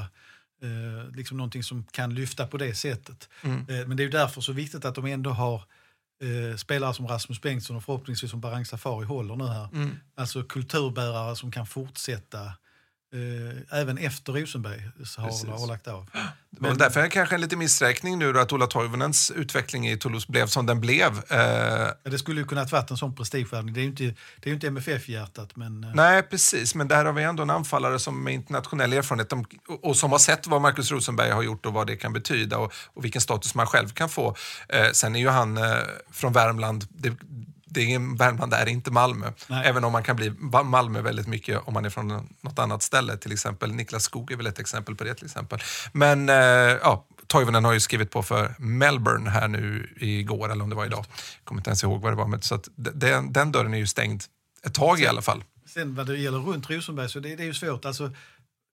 [0.62, 3.28] eh, liksom någonting som kan lyfta på det sättet.
[3.42, 3.58] Mm.
[3.58, 5.62] Eh, men det är ju därför så viktigt att de ändå har
[6.22, 9.68] eh, spelare som Rasmus Bengtsson och förhoppningsvis som Barang Safari håller nu här.
[9.72, 9.90] Mm.
[10.14, 12.52] Alltså kulturbärare som kan fortsätta
[13.12, 15.48] eh, även efter Rosenberg har, Precis.
[15.48, 16.06] har lagt av.
[16.58, 19.96] Väl därför är det kanske en lite missräkning nu då att Ola Toivonens utveckling i
[19.96, 21.18] Toulouse blev som den blev.
[21.28, 23.74] Eh, det skulle ju kunnat varit en sån prestigevärvning.
[23.74, 26.74] Det är ju inte, det är ju inte MFF-hjärtat men eh, Nej, precis.
[26.74, 29.44] Men där har vi ändå en anfallare som med internationell erfarenhet de,
[29.82, 32.72] och, som har sett vad Marcus Rosenberg har gjort och vad det kan betyda och,
[32.94, 34.36] och vilken status man själv kan få.
[34.68, 35.64] Eh, sen är ju han eh,
[36.10, 36.86] från Värmland.
[36.90, 37.12] Det,
[37.70, 39.32] det är, Värmland är inte Malmö.
[39.48, 39.66] Nej.
[39.66, 40.30] Även om man kan bli
[40.64, 43.16] Malmö väldigt mycket om man är från något annat ställe.
[43.16, 45.14] Till exempel Niklas Skog är väl ett exempel på det.
[45.14, 45.60] till exempel.
[45.92, 46.34] Men eh,
[46.82, 50.86] ja, Toivonen har ju skrivit på för Melbourne här nu igår, eller om det var
[50.86, 51.04] idag.
[51.08, 52.26] Jag kommer inte ens ihåg vad det var.
[52.26, 54.22] Men, så den, den dörren är ju stängd
[54.62, 55.44] ett tag i alla fall.
[55.66, 57.84] sen vad det gäller runt Rosenberg så det, det är ju svårt.
[57.84, 58.12] Alltså,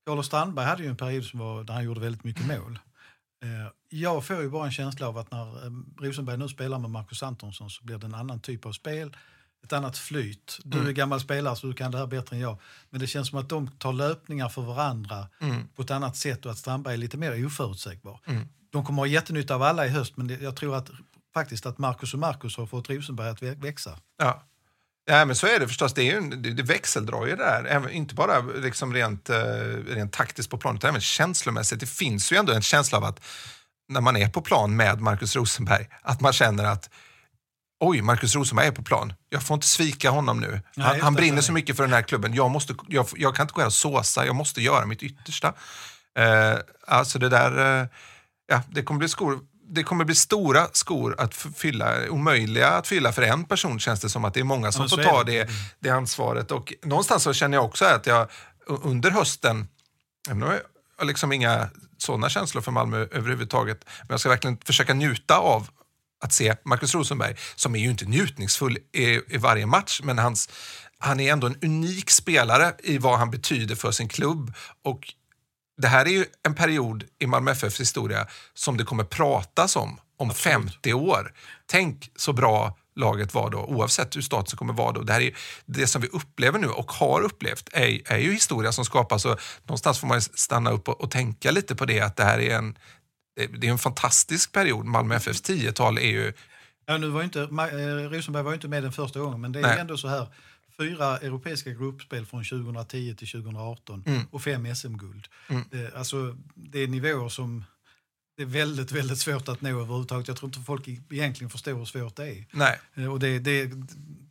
[0.07, 2.79] Carlos Strandberg hade ju en period som var, där han gjorde väldigt mycket mål.
[3.43, 5.71] Eh, jag får ju bara en känsla av att när eh,
[6.01, 9.17] Rosenberg nu spelar med Marcus Antonsson så blir det en annan typ av spel,
[9.63, 10.59] ett annat flyt.
[10.63, 12.59] Du är gammal spelare så du kan det här bättre än jag.
[12.89, 15.27] Men det känns som att de tar löpningar för varandra
[15.75, 18.19] på ett annat sätt och att Strandberg är lite mer oförutsägbar.
[18.71, 20.89] De kommer ha jättenytta av alla i höst men jag tror att
[21.33, 23.99] faktiskt att Marcus och Marcus har fått Rosenberg att vä- växa.
[24.17, 24.43] Ja.
[25.09, 25.93] Ja, men så är det förstås.
[25.93, 27.63] Det, är ju, en- det, växeldrar ju det där.
[27.65, 29.35] Även, inte bara liksom rent, eh,
[29.87, 31.79] rent taktiskt på planet, utan även känslomässigt.
[31.79, 33.19] Det finns ju ändå en känsla av att
[33.89, 36.89] när man är på plan med Marcus Rosenberg, att man känner att
[37.79, 39.13] oj, Marcus Rosenberg är på plan.
[39.29, 40.61] Jag får inte svika honom nu.
[40.75, 41.43] Nej, Han, brinner nej.
[41.43, 42.33] så mycket för den här klubben.
[42.33, 45.53] Jag, måste, jag, jag kan inte gå här och såsa, jag måste göra mitt yttersta.
[46.19, 47.87] Eh, alltså det där, eh,
[48.47, 49.39] ja, det kommer bli skor.
[49.69, 54.09] Det kommer bli stora skor att fylla, omöjliga att fylla för en person känns det
[54.09, 55.49] som att det är många som så får ta det.
[55.79, 56.51] det, ansvaret.
[56.51, 58.27] Och någonstans så känner jag också att jag
[58.67, 59.67] under hösten,
[60.29, 60.63] även om jag har
[61.03, 65.69] liksom inga sådana känslor för Malmö överhuvudtaget, men jag ska verkligen försöka njuta av
[66.23, 70.49] att se Marcus Rosenberg, som är ju inte njutningsfull i, i varje match, men hans,
[70.99, 74.53] han är ändå en unik spelare i vad han betyder för sin klubb.
[74.83, 75.13] Och
[75.77, 79.99] det här är ju en period i Malmö FFs historia som det kommer pratas om
[80.17, 80.53] om Absolut.
[80.53, 81.33] 50 år.
[81.65, 85.01] Tänk så bra laget var då, oavsett hur statusen kommer vara då.
[85.01, 85.31] Det, här är,
[85.65, 89.39] det som vi upplever nu och har upplevt är, är ju historia som skapas och
[89.63, 92.55] någonstans får man stanna upp och, och tänka lite på det att det här är
[92.57, 92.77] en,
[93.59, 94.85] det är en fantastisk period.
[94.85, 96.33] Malmö FFs 10-tal är ju
[96.89, 99.63] Ja, nu var inte, eh, Rosenberg var inte med den första gången, men det är
[99.63, 99.79] Nej.
[99.79, 100.27] ändå så här.
[100.77, 104.21] Fyra europeiska gruppspel från 2010 till 2018 Mm.
[104.31, 105.27] och fem SM-guld.
[105.49, 105.63] Mm.
[105.71, 107.63] Eh, alltså, det är nivåer som
[108.37, 110.27] det är väldigt, väldigt svårt att nå överhuvudtaget.
[110.27, 112.45] Jag tror inte folk egentligen förstår hur svårt det är.
[112.51, 112.79] Nej.
[112.95, 113.71] Eh, Och det, det,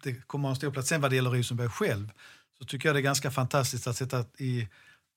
[0.03, 0.89] det kommer en stor plats.
[0.89, 2.11] Sen vad det gäller Rosenberg själv
[2.59, 4.69] så tycker jag det är ganska fantastiskt att sätta i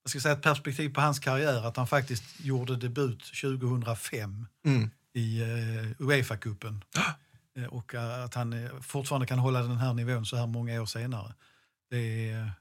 [0.03, 4.89] jag ska säga ett perspektiv på hans karriär att han faktiskt gjorde debut 2005 Mm.
[5.13, 6.81] i uh, Uefa-cupen.
[7.57, 11.33] Eh, Och att han fortfarande kan hålla den här nivån så här många år senare.
[11.89, 12.51] Det är,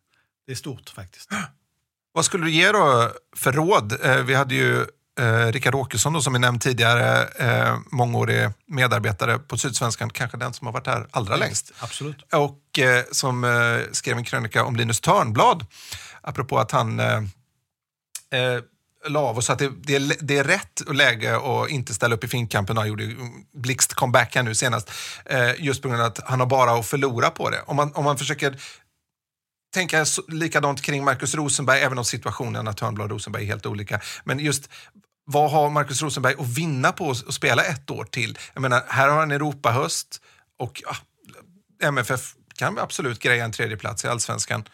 [0.46, 1.30] det är stort faktiskt.
[2.12, 3.92] Vad skulle du ge då för råd?
[4.26, 4.86] Vi hade ju
[5.18, 10.52] eh, Rickard Åkesson då, som vi nämnt tidigare, eh, mångårig medarbetare på Sydsvenskan, kanske den
[10.52, 11.72] som har varit här allra längst.
[11.78, 12.32] Absolut.
[12.32, 15.66] Och eh, som eh, skrev en krönika om Linus Törnblad,
[16.22, 17.16] apropå att han eh,
[18.30, 18.62] eh,
[19.06, 22.24] la av sa att det, det, är, det är rätt läge att inte ställa upp
[22.24, 22.76] i finkampen.
[22.76, 23.16] Han gjorde
[23.54, 24.90] blixt comeback här nu senast.
[25.24, 27.62] Eh, just på grund av att han har bara att förlora på det.
[27.66, 28.58] Om man, om man försöker
[29.74, 34.00] tänka likadant kring Marcus Rosenberg, även om situationerna Törnblad och Rosenberg är helt olika.
[34.24, 34.68] Men just
[35.30, 38.38] vad har Marcus Rosenberg att vinna på att spela ett år till?
[38.54, 40.20] Jag menar, här har han Europahöst
[40.58, 40.96] och ja,
[41.88, 44.64] MFF kan absolut greja en tredje plats i allsvenskan.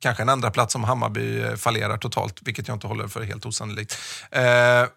[0.00, 3.46] Kanske en andra plats om Hammarby eh, fallerar totalt, vilket jag inte håller för helt
[3.46, 3.98] osannolikt.
[4.30, 4.90] Eh, är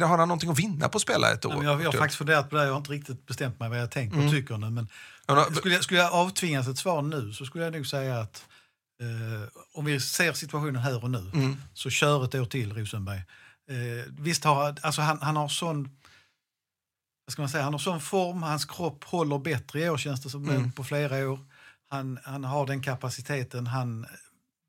[0.00, 1.54] det, har han någonting att vinna på att spela ett år?
[1.54, 3.80] Men Jag, jag har faktiskt funderat på det, jag har inte riktigt bestämt mig vad
[3.80, 4.70] jag tänker och tycker nu.
[4.70, 4.88] Men
[5.26, 8.44] Men, skulle jag, skulle jag avtvingas ett svar nu så skulle jag nog säga att
[9.00, 11.56] eh, om vi ser situationen här och nu Mm.
[11.74, 13.18] så kör ett år till Rosenberg.
[13.70, 15.96] Eh, visst har alltså han, han har sån
[17.26, 20.22] vad ska man säga, han har sån form, hans kropp håller bättre i år känns
[20.22, 20.72] det som Mm.
[20.72, 21.38] på flera år.
[21.90, 24.06] Han, han har den kapaciteten, han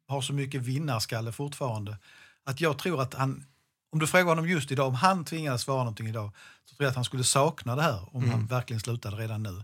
[0.07, 1.97] har så mycket vinnarskalle fortfarande.
[2.43, 3.45] Att jag tror att han,
[3.91, 6.31] om du frågar honom just idag, om han tvingades svara någonting idag,
[6.65, 9.63] så tror jag att han skulle sakna det här om han verkligen slutade redan nu.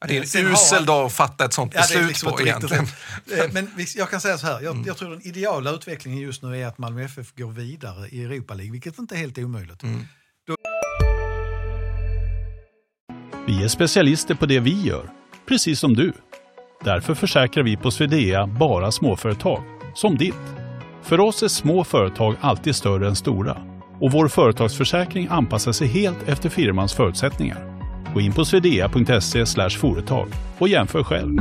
[0.00, 1.88] Ja, det är Sen en har usel dag att fatta ett sånt Ja, det är
[1.88, 2.86] beslut liksom på riktigt egentligen.
[3.46, 6.62] Eh, Men jag kan säga så här, jag, jag tror den ideala utvecklingen just nu
[6.62, 9.82] är att Malmö FF går vidare i Europa League, vilket inte är helt omöjligt.
[13.46, 15.10] Vi är specialister på det vi gör,
[15.48, 16.12] precis som du.
[16.84, 19.62] Därför försäkrar vi på Swedea bara småföretag,
[19.94, 20.57] som ditt.
[21.08, 23.56] För oss är små företag alltid större än stora
[24.00, 27.82] och vår företagsförsäkring anpassar sig helt efter firmans förutsättningar.
[28.14, 31.38] Gå in på swedea.se företag och jämför själv.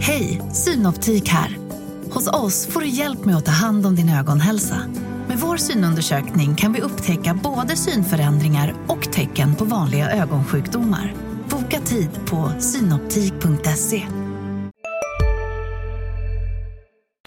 [0.00, 1.56] Hej, Synoptik här.
[2.10, 4.76] Hos oss får du hjälp med att ta hand om din ögonhälsa.
[5.28, 11.14] Med vår synundersökning kan vi upptäcka både synförändringar och tecken på vanliga ögonsjukdomar.
[11.50, 14.02] Boka tid på synoptik.se.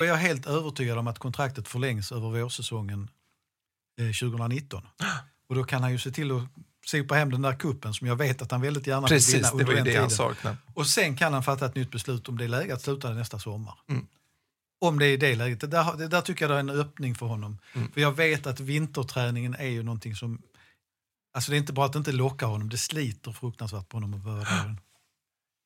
[0.05, 3.09] Jag är helt övertygad om att kontraktet förlängs över vårsäsongen
[3.99, 4.87] eh, 2019.
[5.49, 6.43] Och då kan han ju se till att
[6.85, 9.55] sopa hem den där kuppen som jag vet att han väldigt gärna vill Precis, vinna
[9.55, 10.17] det var ju den det han tiden.
[10.17, 10.57] saknade.
[10.73, 13.39] Och sen kan han fatta ett nytt beslut om det är läge att sluta nästa
[13.39, 13.73] sommar.
[13.89, 14.07] Mm.
[14.81, 15.61] Om det är det läget.
[15.61, 17.57] Det där, det där tycker jag det är en öppning för honom.
[17.73, 17.91] Mm.
[17.91, 20.41] För jag vet att vinterträningen är ju någonting som...
[21.33, 24.13] Alltså det är inte bara att det inte lockar honom, det sliter fruktansvärt på honom
[24.13, 24.79] att den.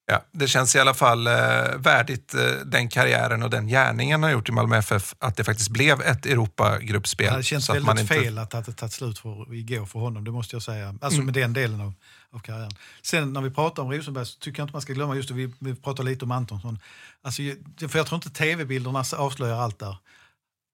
[0.06, 1.34] Ja, det känns i alla fall eh,
[1.78, 5.44] värdigt eh, den karriären och den gärningen han har gjort i Malmö FF att det
[5.44, 7.34] faktiskt blev ett Europagruppspel.
[7.38, 9.86] Det känts så att väldigt man inte- fel att det hade tagit slut för, igår
[9.86, 10.88] för honom, det måste jag säga.
[11.02, 11.26] Alltså Mm.
[11.26, 11.94] med den delen av,
[12.32, 12.72] av karriären.
[13.02, 15.36] Sen när vi pratar om Rosenberg så tycker jag inte man ska glömma, just det,
[15.36, 16.80] vi, vi pratar lite om Antonsson.
[17.22, 17.42] Alltså,
[17.90, 19.98] för jag tror inte tv-bilderna avslöjar allt där.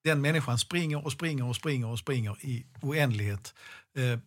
[0.04, 3.54] Den människan springer och springer och springer och springer i oändlighet.
[3.98, 4.20] Eh,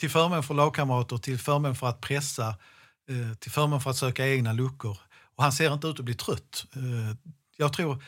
[0.00, 2.54] till förmån för lagkamrater, till förmån för att pressa,
[3.08, 4.98] Eh, till förmån för att söka egna luckor.
[5.36, 6.66] Och han ser inte ut att bli trött.
[6.76, 7.16] Eh,
[7.56, 8.02] jag tror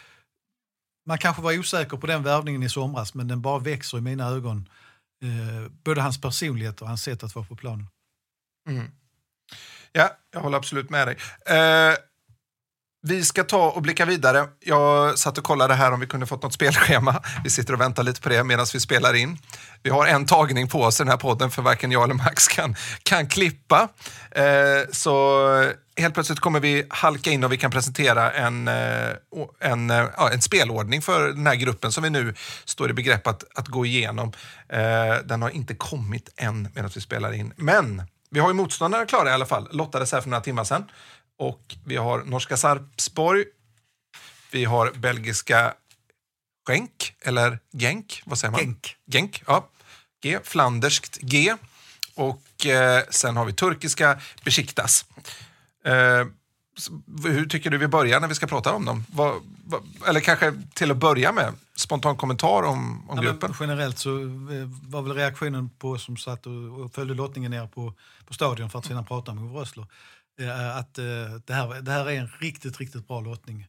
[1.06, 4.26] man kanske var osäker på den värvningen i somras men den bara växer i mina
[4.28, 4.68] ögon.
[5.22, 7.86] Eh, både hans personlighet och hans sätt att vara på planen.
[8.68, 8.90] Mm.
[9.92, 11.16] Ja, jag håller absolut med dig.
[11.46, 11.96] Eh,
[13.02, 14.48] vi ska ta och blicka vidare.
[14.60, 17.22] Jag satt och kollade här om vi kunde fått något spelschema.
[17.44, 19.38] Vi sitter och väntar lite på det medan vi spelar in.
[19.82, 22.48] Vi har en tagning på oss i den här podden för varken jag eller Max
[22.48, 23.88] kan, kan klippa.
[24.30, 24.44] Eh,
[24.92, 29.10] så helt plötsligt kommer vi halka in och vi kan presentera en, eh,
[29.60, 32.34] en, eh, en spelordning för den här gruppen som vi nu
[32.64, 34.32] står i begrepp att, att gå igenom.
[34.68, 37.52] Eh, den har inte kommit än medan vi spelar in.
[37.56, 39.68] Men vi har ju motståndare klara i alla fall.
[39.72, 40.84] Lottades här för några timmar sedan.
[41.38, 43.44] Och vi har norska Sarpsborg.
[44.50, 45.74] Vi har belgiska
[46.68, 48.60] Genk, eller Genk, vad säger man?
[48.60, 48.96] Genk.
[49.06, 49.68] Genk, ja.
[50.22, 51.54] G, flanderskt G.
[52.14, 55.04] Och eh, sen har vi turkiska Besiktas.
[55.84, 56.26] Eh,
[57.24, 59.04] hur tycker du vi börjar när vi ska prata om dem?
[59.08, 63.54] Vad, vad, eller kanske till att börja med, spontan kommentar om, om ja, gruppen?
[63.60, 67.66] Generellt så eh, var väl reaktionen på oss som satt och, och följde lottningen ner
[67.66, 67.94] på,
[68.26, 69.86] på stadion för att sedan prata med Ove Rössler
[70.46, 71.04] att eh,
[71.46, 73.66] det, här, det här är en riktigt, riktigt bra lottning.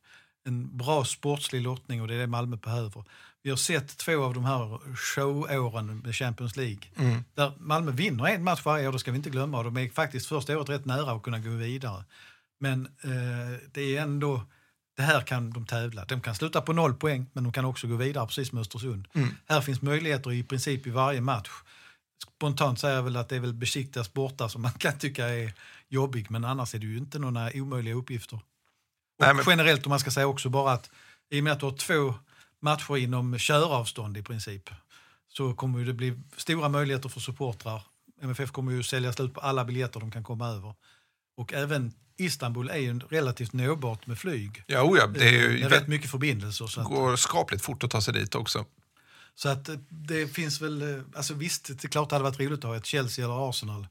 [0.47, 3.03] En bra sportslig lottning och det är det Malmö behöver.
[3.41, 6.81] Vi har sett två av de här showåren med Champions League.
[6.95, 7.23] Mm.
[7.33, 9.63] Där Malmö vinner en match varje år, det ska vi inte glömma.
[9.63, 12.03] De är faktiskt första året rätt nära att kunna gå vidare.
[12.59, 14.43] Men eh, det är ändå,
[14.97, 16.05] det här kan de tävla.
[16.05, 19.07] De kan sluta på noll poäng, men de kan också gå vidare precis med Östersund.
[19.13, 19.29] Mm.
[19.45, 21.49] Här finns möjligheter i princip i varje match.
[22.35, 25.53] Spontant säger jag väl att det är väl besiktas borta som man kan tycka är
[25.89, 28.35] jobbig, men annars är det ju inte några omöjliga uppgifter.
[28.35, 28.43] Och
[29.19, 29.45] Nej, men...
[29.47, 30.89] Generellt om man ska säga också bara att
[31.29, 32.13] i och med att du har två
[32.61, 34.69] matcher inom köravstånd i princip
[35.27, 37.83] så kommer det bli stora möjligheter för supportrar.
[38.21, 40.73] MFF kommer ju sälja slut på alla biljetter de kan komma över.
[41.37, 44.63] Och även Istanbul är ju relativt nåbart med flyg.
[44.67, 46.67] Ja, oja, det är ju med rätt mycket förbindelser.
[46.67, 48.65] Så går skapligt fort att ta sig dit också.
[49.35, 52.63] Så att det finns väl, alltså visst, det är klart det hade varit roligt att
[52.63, 53.87] ha ett Chelsea eller Arsenal.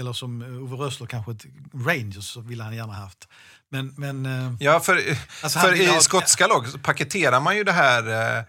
[0.00, 3.28] Eller som Ove Rössler kanske ett Rangers ville han gärna haft.
[3.68, 5.00] Men, men, eh, ja, för,
[5.42, 8.44] alltså för i ha, skotska lag paketerar man ju det här eh,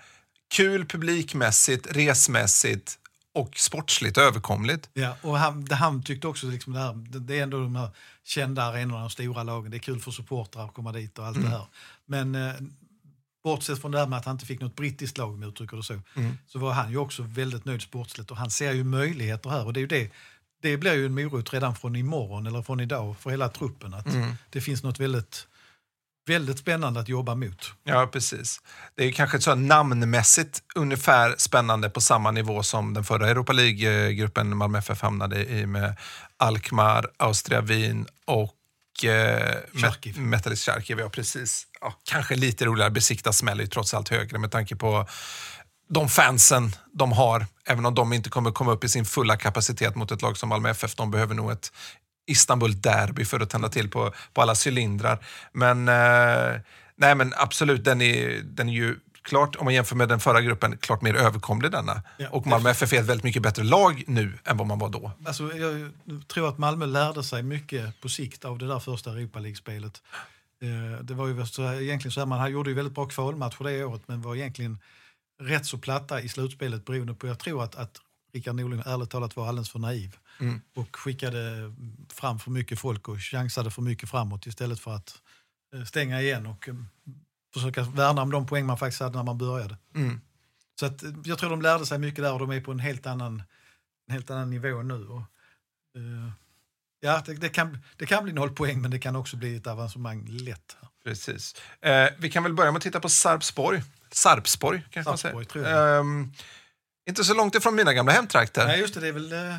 [0.56, 2.98] kul publikmässigt, resmässigt
[3.34, 4.90] och sportsligt överkomligt.
[4.94, 7.76] Ja, och han, det, han tyckte också liksom det här, det, det är ändå de
[7.76, 7.90] här
[8.24, 9.72] kända arenorna, de stora lagen.
[9.72, 11.50] Det är kul för supportrar att komma dit och allt mm.
[11.50, 11.66] det här.
[12.06, 12.54] Men eh,
[13.44, 15.78] bortsett från det här med att han inte fick något brittiskt lag, om jag uttrycker
[15.78, 16.38] det så, mm.
[16.48, 19.74] så var han ju också väldigt nöjd sportsligt och han ser ju möjligheter här och
[19.74, 20.12] det är ju det
[20.62, 23.94] det blir ju en morot redan från imorgon eller från idag för hela truppen.
[23.94, 24.36] Att mm.
[24.50, 25.48] Det finns något väldigt,
[26.28, 27.74] väldigt spännande att jobba mot.
[27.84, 28.62] Ja, precis.
[28.96, 34.58] Det är kanske så namnmässigt ungefär spännande på samma nivå som den förra Europa League-gruppen
[34.58, 35.96] Malmö FF hamnade i med
[36.38, 40.20] Alkmaar, Austria Wien och eh, Charkiv.
[40.20, 41.00] Metalist Charkiv.
[41.00, 41.68] Ja, precis.
[41.82, 42.92] Ja, kanske lite roligare.
[42.92, 45.08] Besiktas smäller ju trots allt högre med tanke på
[45.94, 49.96] de fansen de har, även om de inte kommer komma upp i sin fulla kapacitet
[49.96, 50.96] mot ett lag som Malmö FF.
[50.96, 51.72] De behöver nog ett
[52.28, 55.26] Istanbul-derby för att tända till på, på alla cylindrar.
[55.54, 56.62] Men, eh,
[56.96, 60.42] nej, men absolut, den är, den är ju klart, om man jämför med den förra
[60.42, 62.04] gruppen, klart mer överkomlig denna.
[62.18, 64.90] Ja, och Malmö FF är ett väldigt mycket bättre lag nu än vad man var
[64.90, 65.12] då.
[65.26, 65.92] Alltså, jag
[66.28, 70.02] tror att Malmö lärde sig mycket på sikt av det där första Europa League-spelet.
[70.62, 73.84] Eh, det var ju så, egentligen så här, man gjorde ju väldigt bra kvalmatcher det
[73.84, 74.78] året men var egentligen
[75.42, 77.98] rätt så platta i slutspelet beroende på, jag tror att, att
[78.34, 80.62] Rickard Norling ärligt talat var alldeles för naiv mm.
[80.76, 81.74] och skickade
[82.10, 85.22] fram för mycket folk och chansade för mycket framåt istället för att
[85.76, 86.76] eh, stänga igen och eh,
[87.54, 89.78] försöka värna om de poäng man faktiskt hade när man började.
[89.96, 90.22] Mm.
[90.80, 92.80] Så att, eh, jag tror de lärde sig mycket där och de är på en
[92.80, 93.44] helt annan,
[94.08, 95.08] en helt annan nivå nu.
[95.08, 95.22] Och,
[95.98, 96.32] uh,
[97.00, 99.68] ja, det, det, kan, det kan bli noll poäng men det kan också bli ett
[99.68, 100.78] avancemang lätt.
[101.04, 101.56] Precis.
[101.82, 106.00] Eh, vi kan väl börja med att titta på Sarpsborg Sarpsborg kanske Sarpsborg, man säger.
[106.00, 106.34] Um,
[107.10, 108.68] inte så långt ifrån mina gamla hemtrakter.
[108.68, 109.00] Nej, just det.
[109.00, 109.56] Det är väl uh,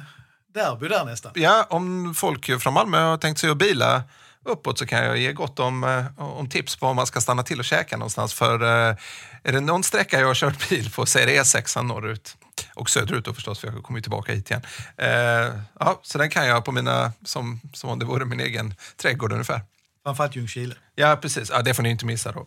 [0.55, 1.33] derby där nästan.
[1.35, 4.03] Ja, om folk från Malmö har tänkt sig att bila
[4.45, 7.43] uppåt så kan jag ge gott om, uh, om tips på om man ska stanna
[7.43, 8.35] till och käka någonstans.
[8.35, 8.97] För uh,
[9.43, 12.37] är det någon sträcka jag har kört bil på så är det E6 norrut.
[12.75, 14.63] Och söderut då förstås, för jag kommer ju tillbaka hit igen.
[15.03, 18.75] Uh, ja, så den kan jag på mina, som, som om det vore min egen
[18.97, 19.61] trädgård ungefär.
[20.03, 20.75] Framförallt Ljungskile.
[20.95, 21.51] Ja, precis.
[21.51, 22.47] Ja, det får ni inte missa då.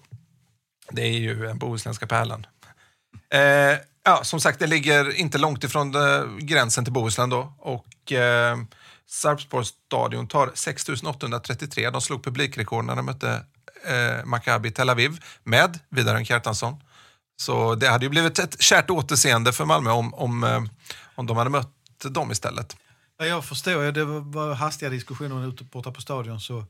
[0.92, 2.46] Det är ju den bohuslänska pärlan.
[3.30, 7.54] Eh, ja, som sagt, det ligger inte långt ifrån eh, gränsen till Bohuslän då.
[7.60, 8.58] Och eh,
[9.08, 11.90] Sarpsborgs stadion tar 6833.
[11.90, 13.44] De slog publikrekord när de mötte
[13.86, 16.76] eh, Maccabi Tel Aviv med Vidar Kjartansson.
[17.38, 20.64] Så det hade ju blivit ett kärt återseende för Malmö om, om, eh,
[21.16, 21.70] om de hade mött
[22.04, 22.78] dem istället.
[23.18, 26.40] Ja, jag förstår, det var hastiga diskussioner ute borta på stadion.
[26.40, 26.66] Så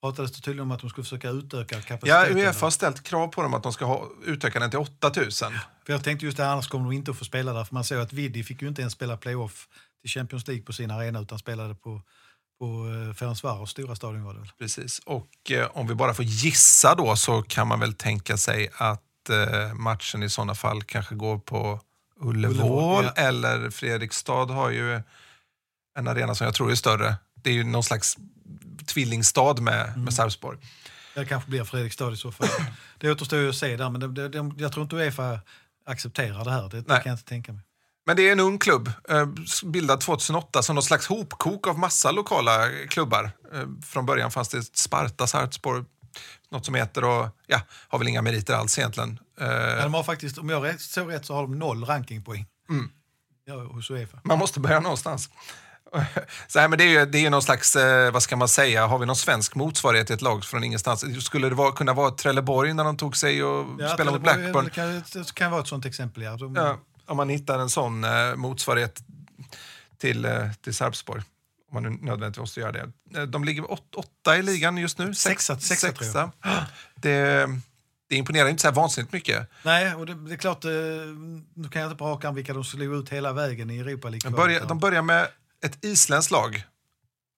[0.00, 2.38] pratades det tydligen om att de skulle försöka utöka kapaciteten.
[2.38, 5.52] Ja, Uefa har ställt krav på dem att de ska ha, utöka den till 8000.
[5.86, 7.64] För jag tänkte just det, annars kommer de inte att få spela där.
[7.64, 9.68] För man såg att Vidi fick ju inte ens spela playoff
[10.00, 12.02] till Champions League på sin arena utan spelade på,
[12.60, 14.50] på eh, Ferencvaros stora stadion var det väl.
[14.58, 14.98] Precis.
[14.98, 19.30] Och eh, om vi bara får gissa då så kan man väl tänka sig att
[19.30, 21.80] eh, matchen i sådana fall kanske går på
[22.20, 23.10] Ullevål, Ullevål, ja.
[23.22, 25.02] eller Fredrikstad har ju
[25.98, 27.16] en arena som jag tror är större.
[27.34, 28.16] Det är ju någon slags
[28.86, 30.04] tvillingstad med, Mm.
[30.04, 30.58] med Sarpsborg.
[31.14, 32.48] Det kanske blir Fredrikstad i så fall.
[32.98, 35.40] Det återstår ju att se där, men det, det, det, jag tror inte Uefa
[35.86, 36.68] accepterar det här.
[36.68, 37.62] Det, det kan jag inte tänka mig.
[38.06, 39.26] Men det är en ung klubb, eh,
[39.64, 43.30] bildad 2008 som någon slags hopkok av massa lokala klubbar.
[43.54, 45.84] Eh, Från början fanns det Sparta, Sarpsborg,
[46.50, 49.18] något som heter och ja, har väl inga meriter alls egentligen.
[49.40, 52.90] Eh, Men de har faktiskt, om jag såg rätt så har de noll rankingpoäng Mm.
[53.44, 54.20] ja, hos Uefa.
[54.24, 55.30] Man måste börja någonstans.
[56.48, 58.86] Så här, men det är ju det är någon slags, eh, vad ska man säga,
[58.86, 61.24] har vi någon svensk motsvarighet till ett lag från ingenstans?
[61.24, 64.64] Skulle det vara, kunna vara Trelleborg när de tog sig och spelade mot Blackburn?
[64.64, 66.22] Det kan, det kan vara ett sånt exempel.
[66.22, 66.36] Ja.
[66.36, 69.00] De, Ja, om man hittar en sån eh, motsvarighet
[69.98, 71.22] till, eh, till Sarpsborg.
[71.70, 73.26] Om man nu nödvändigtvis måste göra det.
[73.26, 75.10] De ligger åt, åtta i ligan just nu.
[75.10, 76.30] Sexa- sexa, tror jag.
[76.94, 77.46] Det,
[78.08, 79.48] det imponerar inte så här vansinnigt mycket.
[79.62, 82.64] Nej, och det, det är klart, nu kan jag inte på rak arm vilka de
[82.64, 84.30] slog ut hela vägen i Europa League.
[84.30, 85.28] De börjar, de börjar med
[85.64, 86.62] ett isländskt lag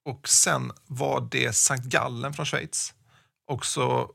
[0.04, 2.94] och sen var det Sankt Gallen från Schweiz.
[3.46, 4.12] Och så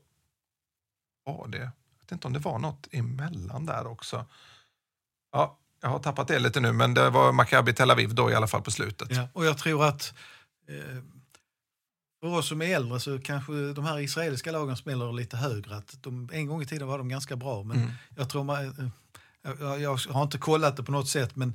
[1.24, 4.26] var det, jag vet inte om det var något emellan där också.
[5.32, 8.34] Ja, jag har tappat det lite nu, men det var Maccabi Tel Aviv då i
[8.34, 9.08] alla fall på slutet.
[9.10, 10.14] Ja, och jag tror att
[10.68, 11.02] eh,
[12.20, 15.76] för oss som är äldre så kanske de här israeliska lagen smäller lite högre.
[15.76, 17.90] Att de, en gång i tiden var de ganska bra, men Mm.
[18.16, 21.54] jag tror man, eh, jag, jag har inte kollat det på något sätt, men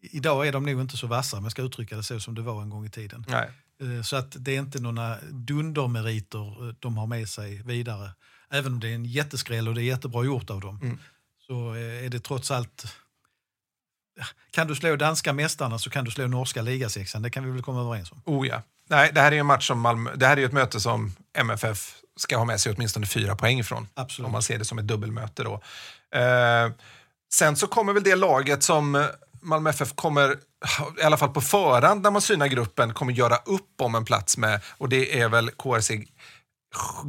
[0.00, 2.42] idag är de nog inte så vassa, om jag ska uttrycka det så som det
[2.42, 3.24] var en gång i tiden.
[3.28, 3.50] Nej.
[3.82, 8.10] Eh, Så att det är inte några dundermeriter eh, de har med sig vidare.
[8.50, 10.80] Även om det är en jätteskräll och det är jättebra gjort av dem.
[10.82, 10.98] Mm.
[11.46, 12.96] Så eh, är det trots allt...
[14.50, 17.22] Kan du slå danska mästarna så kan du slå norska ligasexan.
[17.22, 18.22] Det kan vi väl komma överens om.
[18.24, 18.62] Oh ja.
[18.88, 21.12] Nej, det här är ju en match som Malmö, det här är ett möte som
[21.32, 23.88] MFF ska ha med sig åtminstone fyra poäng ifrån.
[23.94, 24.26] Absolut.
[24.26, 25.62] Om man ser det som ett dubbelmöte då.
[26.18, 26.72] Eh,
[27.32, 29.08] sen så kommer väl det laget som
[29.42, 30.36] Malmö FF kommer,
[31.00, 34.36] i alla fall på förhand när man synar gruppen, kommer göra upp om en plats
[34.36, 34.60] med.
[34.78, 36.04] Och det är väl KRC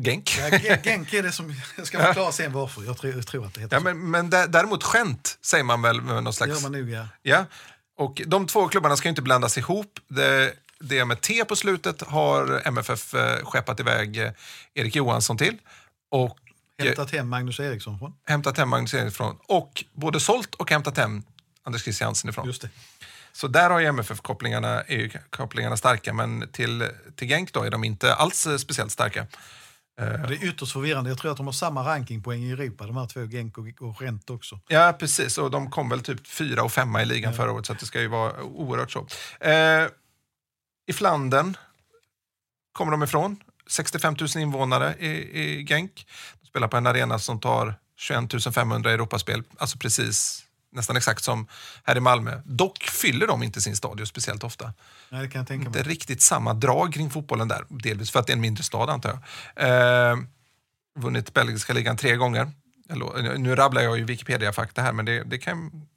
[0.05, 0.38] Genk.
[0.39, 1.55] Ja, Gen- Genk är det som...
[1.77, 2.84] Jag ska förklara sen varför.
[2.84, 5.82] Jag tror, jag tror att det heter Ja, men, men dä- däremot skämt säger man
[5.82, 6.45] väl med någon så.
[6.45, 6.63] Det slags...
[6.63, 7.07] gör man nog, ja.
[7.21, 7.45] Ja,
[7.97, 9.99] och de två klubbarna ska ju inte blandas ihop.
[10.07, 14.32] Det, det med T på slutet har MFF eh, skeppat iväg eh,
[14.73, 15.57] Erik Johansson till.
[16.11, 16.38] Och
[16.79, 18.13] Hämtat hem Magnus Eriksson från.
[18.27, 19.38] hämtat hem Magnus Eriksson ifrån.
[19.47, 21.23] Och både sålt och hämtat hem
[21.64, 22.47] Anders Christiansen ifrån.
[22.47, 22.70] Just det.
[23.34, 27.72] Så där har ju MFF-kopplingarna är ju kopplingarna starka, men till, till Genk då är
[27.72, 29.28] de inte alls eh, speciellt starka.
[29.97, 31.09] Det är ytterst förvirrande.
[31.09, 34.01] Jag tror att de har samma rankingpoäng i Europa, de här två, Genk och, och
[34.01, 34.59] Rent också.
[34.68, 35.38] Ja, precis.
[35.38, 38.01] Och de kom väl typ fyra och femma i ligan förra året, så det ska
[38.01, 39.07] ju vara oerhört så.
[39.39, 39.88] Eh,
[40.88, 41.57] I Flandern
[42.72, 43.38] kommer de ifrån.
[43.68, 45.09] 65 000 invånare i,
[45.41, 46.07] i Genk.
[46.41, 51.47] De spelar på en arena som tar 21 500 Europaspel, alltså precis nästan exakt som
[51.84, 52.41] här i Malmö.
[52.45, 54.74] Dock fyller de inte sin stadion speciellt ofta.
[55.09, 55.88] Nej, det kan jag tänka Inte mig.
[55.88, 59.19] riktigt samma drag kring fotbollen där, delvis för att det är en mindre stad antar
[59.55, 60.11] jag.
[60.11, 60.17] Eh,
[60.99, 62.51] vunnit belgiska ligan tre gånger.
[63.38, 65.88] Nu rabblar jag ju Wikipedia-fakta här, men det, det kan,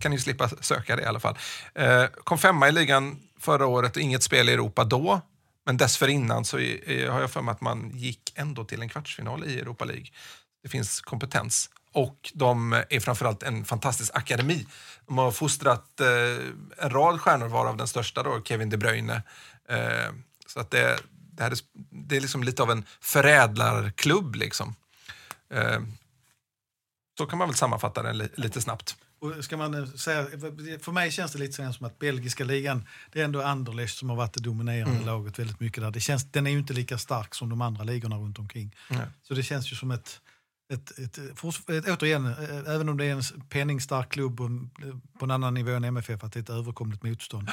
[0.00, 1.38] kan ni slippa söka det i alla fall.
[1.74, 5.20] Eh, kom femma i ligan förra året och inget spel i Europa då.
[5.66, 9.44] Men dessförinnan så är, har jag för mig att man gick ändå till en kvartsfinal
[9.44, 10.06] i Europa League.
[10.62, 11.70] Det finns kompetens.
[11.92, 14.66] Och de är framförallt en fantastisk akademi.
[15.06, 16.06] De har fostrat eh,
[16.84, 19.22] en rad stjärnor, varav den största då, Kevin De Bruyne.
[19.68, 20.12] Eh,
[20.46, 21.58] så att det, det, här är,
[21.90, 24.34] det är liksom lite av en förädlarklubb.
[24.34, 24.74] Liksom.
[25.54, 25.80] Eh,
[27.18, 28.96] så kan man väl sammanfatta den li, lite snabbt.
[29.20, 30.26] Och ska man säga,
[30.80, 34.16] för mig känns det lite som att belgiska ligan, det är ändå Anderlecht som har
[34.16, 35.06] varit det dominerande Mm.
[35.06, 35.90] laget väldigt mycket där.
[35.90, 38.76] Det känns, den är ju inte lika stark som de andra ligorna runt omkring.
[38.88, 39.06] Nej.
[39.22, 40.20] Så det känns ju som ett,
[40.72, 42.26] ett, ett, ett återigen,
[42.66, 44.36] även om det är en penningstark klubb
[45.18, 47.50] på en annan nivå än MFF, att det är ett överkomligt motstånd.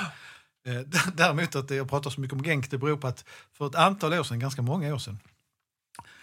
[1.14, 3.26] Däremot att jag pratar så mycket om Genk, det beror på att
[3.58, 5.20] för ett antal år sedan, ganska många år sedan,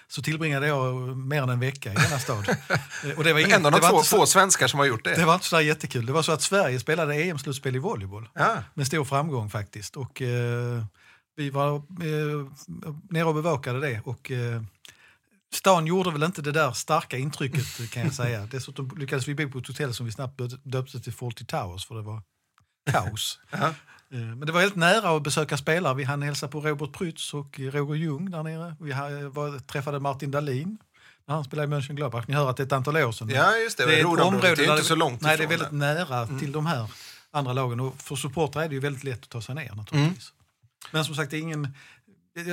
[0.08, 2.56] så tillbringade jag mer än en vecka i denna stad.
[3.16, 5.04] Och det var inget, En av de få, inte så- få svenskar som har gjort
[5.04, 5.14] det.
[5.16, 6.06] det var inte så jättekul.
[6.06, 8.56] Det var så att Sverige spelade EM-slutspel i volleyboll Ja.
[8.74, 9.96] med stor framgång faktiskt.
[9.96, 10.84] Och, eh,
[11.36, 11.82] vi var eh,
[13.10, 14.00] nere och bevakade det.
[14.04, 14.62] Och, eh,
[15.54, 18.48] stan gjorde väl inte det där starka intrycket kan jag säga.
[18.50, 21.86] Dessutom lyckades vi bo på ett hotell som vi snabbt döp- döpte till Fawlty Towers
[21.86, 22.22] för det var
[22.90, 23.38] kaos.
[24.10, 25.94] Eh, Men det var helt nära att besöka spelare.
[25.94, 28.76] Vi hann hälsa på Robert Prytz och Roger Ljung där nere.
[28.80, 28.92] Vi
[29.28, 30.78] var, träffade Martin Dahlin
[31.26, 32.24] när han spelade i Mönchengladbach.
[32.28, 33.28] Ni hör att det är ett antal år sedan.
[33.28, 33.86] Ja, just det.
[33.86, 36.26] Det är ett område är ju där inte så långt Nej, det är väldigt nära
[36.38, 36.90] till de här
[37.30, 37.80] andra lagen.
[37.80, 40.32] Och för supportrar är det ju väldigt lätt att ta sig ner naturligtvis.
[40.90, 41.68] Men som sagt, det är ingen...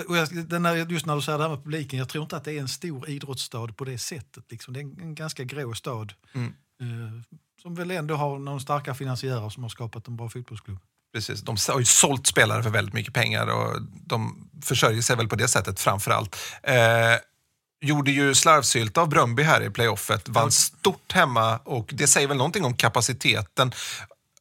[0.07, 2.37] och jag- Den här, just när du säger det här med publiken, jag tror inte
[2.37, 4.43] att det är en stor idrottsstad på det sättet.
[4.51, 4.73] Liksom.
[4.73, 6.13] Det är en, en ganska grå stad.
[6.33, 6.53] Mm.
[6.81, 7.21] Eh,
[7.61, 10.79] som väl ändå har någon starka finansiärer som har skapat en bra fotbollsklubb.
[11.13, 11.41] Precis.
[11.41, 15.35] De har ju sålt spelare för väldigt mycket pengar och de försörjer sig väl på
[15.35, 16.35] det sättet framför allt.
[16.63, 16.73] Eh,
[17.81, 22.37] gjorde ju slarvsylt av Bröndby här i playoffet, vann stort hemma och det säger väl
[22.37, 23.71] någonting om kapaciteten.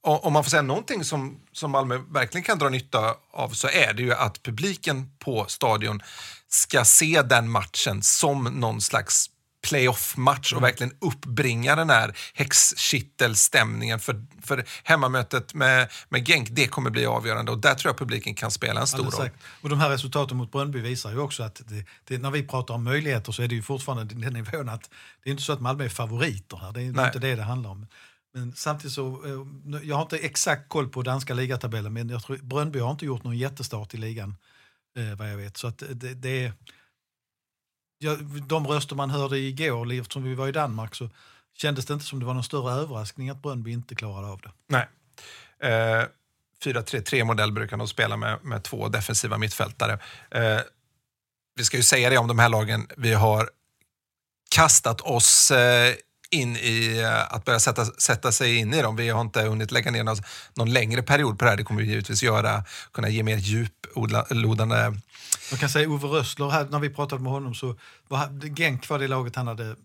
[0.05, 3.93] Om man får säga någonting som, som Malmö verkligen kan dra nytta av så är
[3.93, 6.01] det ju att publiken på stadion
[6.49, 9.31] ska se den matchen som någon slags
[9.63, 14.01] playoff-match och verkligen uppbringa den här häxkittelstämningen.
[14.01, 18.35] För, för hemmamötet med, med Genk, det kommer bli avgörande och där tror jag publiken
[18.35, 19.31] kan spela en stor roll.
[19.61, 22.75] Och de här resultaten mot Bröndby visar ju också att det, det, när vi pratar
[22.75, 24.91] om möjligheter så är det ju fortfarande den nivån att
[25.25, 26.73] det är inte så att Malmö är favoriter här.
[26.73, 27.07] Det är Nej.
[27.07, 27.87] inte det det handlar om.
[28.35, 32.37] Men samtidigt så, eh, jag har inte exakt koll på danska ligatabellen men jag tror
[32.37, 34.37] Bröndby har inte gjort någon jättestart i ligan
[34.97, 35.57] eh, vad jag vet.
[35.57, 36.53] Så att eh, det, det är,
[37.99, 38.17] ja,
[38.49, 41.11] de röster man hörde igår, eftersom vi var i Danmark, så
[41.55, 44.51] kändes det inte som det var någon större överraskning att Bröndby inte klarade av det.
[44.67, 44.89] Nej.
[45.61, 46.07] Eh,
[46.65, 49.99] 4-3-3-modell brukar de spela med, med två defensiva mittfältare.
[50.31, 50.61] Eh,
[51.55, 52.87] vi ska ju säga det om de här lagen.
[52.97, 53.51] Vi har
[54.55, 55.95] kastat oss eh,
[56.33, 58.97] in i eh, att börja sätta, sätta sig in i dem.
[58.97, 60.17] Vi har inte hunnit lägga ner någon,
[60.55, 61.57] någon längre period på det här.
[61.57, 62.65] Det kommer vi givetvis göra.
[62.93, 64.95] Kunna ge mer djuplodande...
[65.51, 67.77] Man kan säga Ove Rössler, här, när vi pratade med honom så
[68.09, 69.77] var Genk var det laget han hade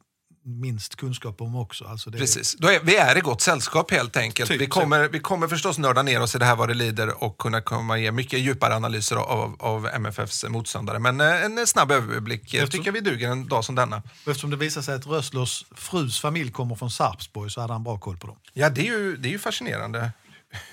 [0.48, 1.86] minst kunskap om också.
[1.86, 2.56] Alltså det, Precis.
[2.60, 4.50] Då är, vi är i gott sällskap helt enkelt.
[4.50, 4.72] Typ vi, så.
[4.72, 7.62] kommer, vi kommer förstås nörda ner oss i det här vad det lider och kunna
[7.62, 11.00] komma ge mycket djupare analyser av, av MFFs motståndare.
[11.00, 14.04] Men eh, en snabb överblick eh, Eftersom- tycker vi duger en dag som denna.
[14.28, 17.98] Eftersom det visar sig att Rösslers frus familj kommer från Sarpsborg så hade han bra
[18.00, 18.38] koll på dem.
[18.54, 20.12] Ja, det är ju, det är ju fascinerande.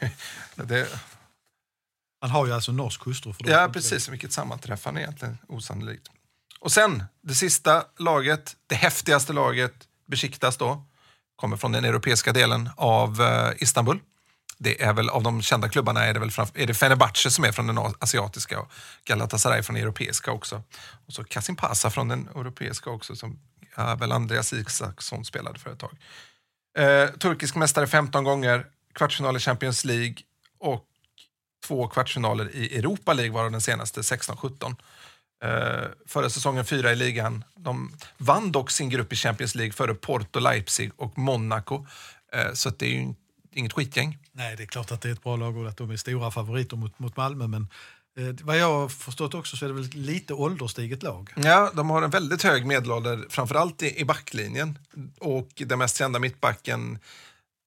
[0.55, 0.89] det,
[2.21, 3.33] Han har ju alltså norsk hustru.
[3.33, 4.09] För ja, precis.
[4.09, 5.39] Vilket sammanträffande egentligen.
[5.49, 6.09] Osannolikt.
[6.65, 9.75] Och sen, det sista laget, det häftigaste laget,
[10.07, 10.85] Besiktas då,
[11.37, 14.01] kommer från den europeiska delen av eh, Istanbul.
[14.59, 17.45] Det är väl av de kända klubbarna är det väl framför, är det Fenerbahce som
[17.45, 18.73] är från den asiatiska och
[19.05, 20.63] Galatasaray från den europeiska också.
[21.07, 23.39] Och så Kasim Pasa från den europeiska också som
[23.77, 25.97] ja, väl Andreas Isaksson spelade för ett tag.
[26.79, 30.17] Eh, turkisk mästare 15 gånger, kvartsfinal i Champions League
[30.59, 30.85] och
[31.67, 34.77] två kvartsfinaler i Europa League varav den senaste 16-17.
[35.45, 37.45] Uh, förra säsongen fyra i ligan.
[37.57, 41.87] De vann dock sin grupp i Champions League före Porto, Leipzig och Monaco.
[42.33, 43.15] Eh, så det är ju
[43.53, 44.19] inget skitgäng.
[44.33, 46.31] Nej, det är klart att det är ett bra lag och att de är stora
[46.31, 47.47] favoriter mot, mot Malmö.
[47.47, 47.69] Men
[48.19, 51.33] eh, vad jag har förstått också så är det väl lite ålderstiget lag.
[51.37, 54.79] Ja, de har en väldigt hög medelålder, framförallt i, i backlinjen.
[55.19, 56.99] Och den mest kända mittbacken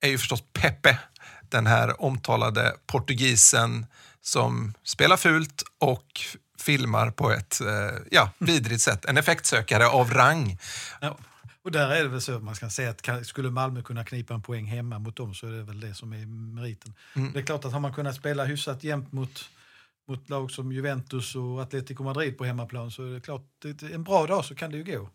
[0.01, 0.99] är ju förstås Pepe,
[1.41, 3.85] den här omtalade portugisen
[4.21, 6.21] som spelar fult och
[6.67, 9.05] filmar på ett eh, ja, vidrigt sätt.
[9.05, 10.57] En effektsökare av rang.
[11.01, 11.17] Ja.
[11.61, 14.03] Och där är det väl så att man ska säga att kan, skulle Malmö kunna
[14.03, 16.93] knipa en poäng hemma mot dem så är det väl det som är meriten.
[17.33, 19.49] Det är klart att har man kunnat spela hyfsat jämnt mot,
[20.07, 24.25] mot lag som Juventus och Atletico Madrid på hemmaplan så är det klart, en bra
[24.27, 25.09] dag så kan det ju gå.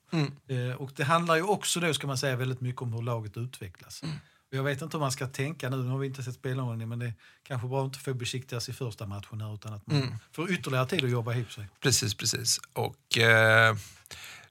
[0.55, 3.36] Eh, och det handlar ju också då ska man säga väldigt mycket om hur laget
[3.36, 4.03] utvecklas.
[4.03, 4.09] Och
[4.57, 6.98] jag vet inte hur man ska tänka nu, nu har vi inte sett spelarna men
[6.98, 10.18] det är kanske bra att inte få besiktigas i första matchen här utan att man
[10.32, 11.68] får ytterligare tid att jobba ihop sig.
[11.80, 12.61] Precis, precis.
[12.72, 13.76] Och eh,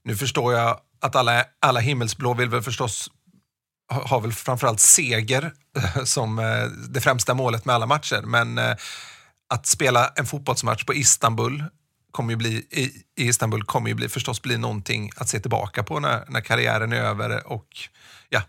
[0.03, 3.11] nu förstår jag att alla, alla himmelsblå vill väl förstås
[3.91, 5.53] ha, har väl framförallt seger
[6.05, 8.21] som eh, det främsta målet med alla matcher.
[8.21, 8.75] Men eh,
[9.47, 11.63] att spela en fotbollsmatch på Istanbul
[12.11, 12.65] kommer ju bli,
[13.15, 16.93] i Istanbul kommer ju bli, förstås bli någonting att se tillbaka på när, när karriären
[16.93, 17.67] är över och
[18.29, 18.41] ja,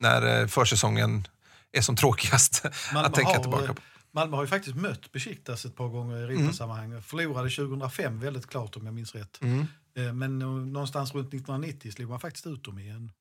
[0.00, 1.28] när eh, försäsongen
[1.72, 2.64] är som tråkigast
[2.94, 3.82] att tänka har, tillbaka eh, på.
[4.10, 7.02] Malmö har ju faktiskt mött Besiktas ett par gånger i Europasammanhang.
[7.02, 9.40] Förlorade 2005 väldigt klart om jag minns rätt.
[9.42, 9.66] Mm.
[9.96, 13.12] Eh, Men någonstans runt 1990 slog man faktiskt ut dem i en,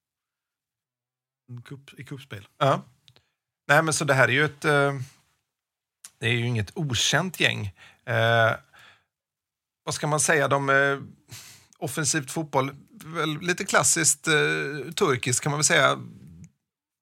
[1.49, 2.47] en cup, i cupspel.
[2.57, 2.81] Ja.
[3.67, 4.65] Nej, men så det här är ju ett...
[6.23, 7.65] Det är ju inget okänt gäng.
[8.05, 8.51] Eh,
[9.83, 10.47] vad ska man säga?
[10.47, 10.99] De eh,
[11.77, 12.71] offensivt fotboll,
[13.41, 15.99] lite klassiskt eh, turkiskt kan man väl säga.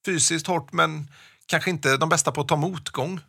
[0.06, 1.08] Fysiskt hårt, men
[1.45, 3.20] kanske inte de bästa på att ta motgång.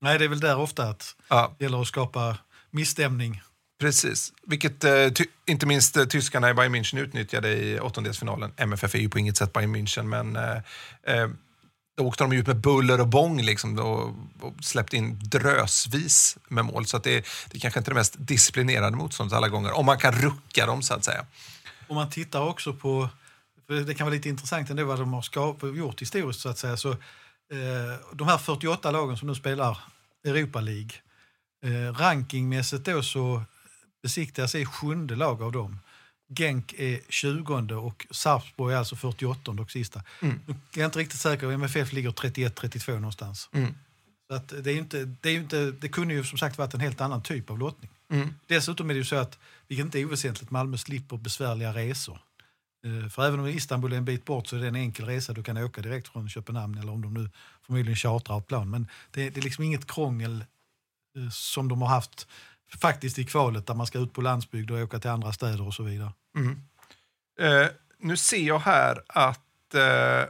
[0.00, 2.36] Nej, det är väl där ofta att Ja, det gäller att skapa
[2.70, 3.42] misstämning.
[3.80, 4.32] precis.
[4.46, 5.06] Vilket eh,
[5.46, 8.52] inte minst eh, tyskarna i Bayern München utnyttjade i åttondelsfinalen.
[8.56, 10.56] MFF är ju på inget sätt Bayern München, men eh,
[11.16, 11.28] eh,
[11.96, 16.64] då åkte de ut med buller och bång liksom, och, och släppte in drösvis med
[16.64, 16.86] mål.
[16.86, 19.98] Så att det, det är kanske inte det mest disciplinerade motståndet alla gånger, om man
[19.98, 21.26] kan rucka dem så att säga.
[21.88, 23.08] Om man tittar också på,
[23.80, 26.76] det kan vara lite intressant ändå vad de har skap, gjort historiskt så att säga.
[26.76, 26.96] Så, eh,
[28.12, 29.78] de här 48 lagen som nu spelar
[30.24, 30.92] Europa League,
[31.64, 33.42] Eh, rankingmässigt då så
[34.02, 35.78] besiktigas i sjunde lag av dem.
[36.38, 40.02] Genk är 20 och Sarpsborg är alltså 48 och sista.
[40.22, 40.40] Mm.
[40.46, 43.48] Nu är jag inte riktigt säker, MFF ligger 31-32 någonstans.
[43.52, 43.74] Mm.
[44.28, 46.80] Så att det, är inte, det, är inte, det kunde ju som sagt varit en
[46.80, 47.90] helt annan typ av lottning.
[48.10, 48.34] Mm.
[48.46, 52.18] Dessutom är det ju så att, vilket inte är oväsentligt, Malmö slipper besvärliga resor.
[52.86, 55.32] Eh, för även om Istanbul är en bit bort så är det en enkel resa.
[55.32, 57.30] Du kan åka direkt från Köpenhamn eller om de nu
[57.66, 58.70] förmodligen chartrar ett plan.
[58.70, 60.44] Men det, det är liksom inget krångel
[61.16, 62.26] eh, som de har haft
[62.78, 65.74] faktiskt i kvalet där man ska ut på landsbygd och åka till andra städer och
[65.74, 66.12] så vidare.
[66.36, 66.62] Mm.
[67.40, 67.68] Eh,
[67.98, 70.20] nu ser jag här att eh,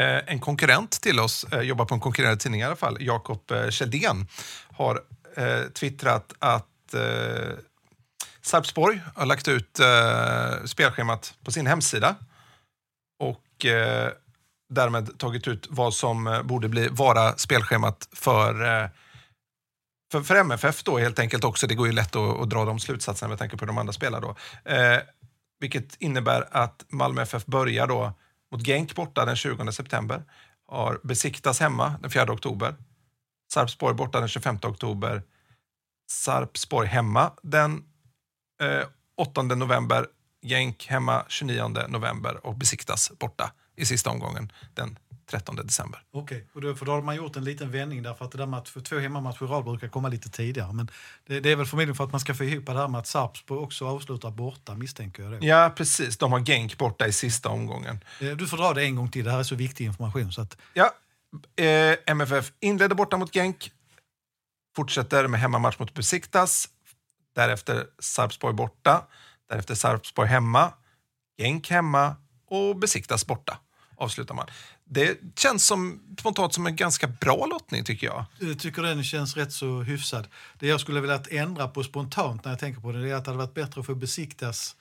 [0.00, 3.50] eh, en konkurrent till oss, eh, jobbar på en konkurrerande tidning i alla fall, Jakob
[3.50, 4.26] eh, Kjeldén,
[4.70, 5.00] har
[5.36, 7.52] eh, twittrat att eh,
[8.50, 12.16] Sarpsborg har lagt ut eh, spelschemat på sin hemsida
[13.18, 14.10] och eh,
[14.68, 18.88] därmed tagit ut vad som eh, borde bli, vara spelschemat för eh,
[20.12, 22.78] för, för MFF då helt enkelt också, det går ju lätt att, att dra de
[22.78, 24.36] slutsatserna med tanke på hur de andra spelar då.
[24.64, 24.98] Eh,
[25.60, 28.12] vilket innebär att Malmö FF börjar då
[28.52, 30.24] mot Genk borta den 20 september,
[30.66, 32.74] har besiktas hemma den 4 oktober,
[33.52, 35.22] Sarpsborg borta den 25 oktober,
[36.10, 37.84] Sarpsborg hemma den
[38.60, 38.86] eh,
[39.16, 40.06] 8 november,
[40.42, 44.98] Genk hemma 29 november och besiktas borta i sista omgången den
[45.30, 46.02] 13 december.
[46.12, 48.46] Okej, och då, för då har man gjort en liten vändning därför att det där
[48.46, 50.72] med att för två hemmamatcher i rad brukar komma lite tidigare.
[50.72, 50.90] Men
[51.26, 53.06] det, det är väl förmodligen för att man ska få ihop det här med att
[53.06, 55.32] Sarpsborg också avslutar borta misstänker jag.
[55.32, 55.46] Det.
[55.46, 56.18] Ja, precis.
[56.18, 58.00] De har Genk borta i sista omgången.
[58.20, 60.32] Eh, Du får dra det en gång till, det här är så viktig information.
[60.32, 60.90] Så att, Ja,
[61.64, 63.72] eh, MFF inledde borta mot Genk,
[64.76, 66.68] fortsätter med hemmamatch mot Besiktas,
[67.34, 69.06] därefter Sarpsborg borta,
[69.48, 70.72] därefter Sarpsborg hemma,
[71.38, 72.16] Genk hemma
[72.46, 73.58] och Besiktas borta.
[73.96, 74.46] Avslutar man.
[74.84, 78.24] Det känns som, spontant som en ganska bra lottning tycker jag.
[78.38, 80.28] jag tycker den känns rätt så hyfsad.
[80.58, 83.30] Det jag skulle vilja ändra på spontant när jag tänker på det, är att det
[83.30, 84.76] hade varit bättre att få besiktas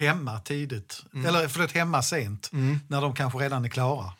[0.00, 1.02] hemma tidigt.
[1.26, 2.50] Eller förlåt, hemma sent.
[2.88, 4.12] När de kanske redan är klara.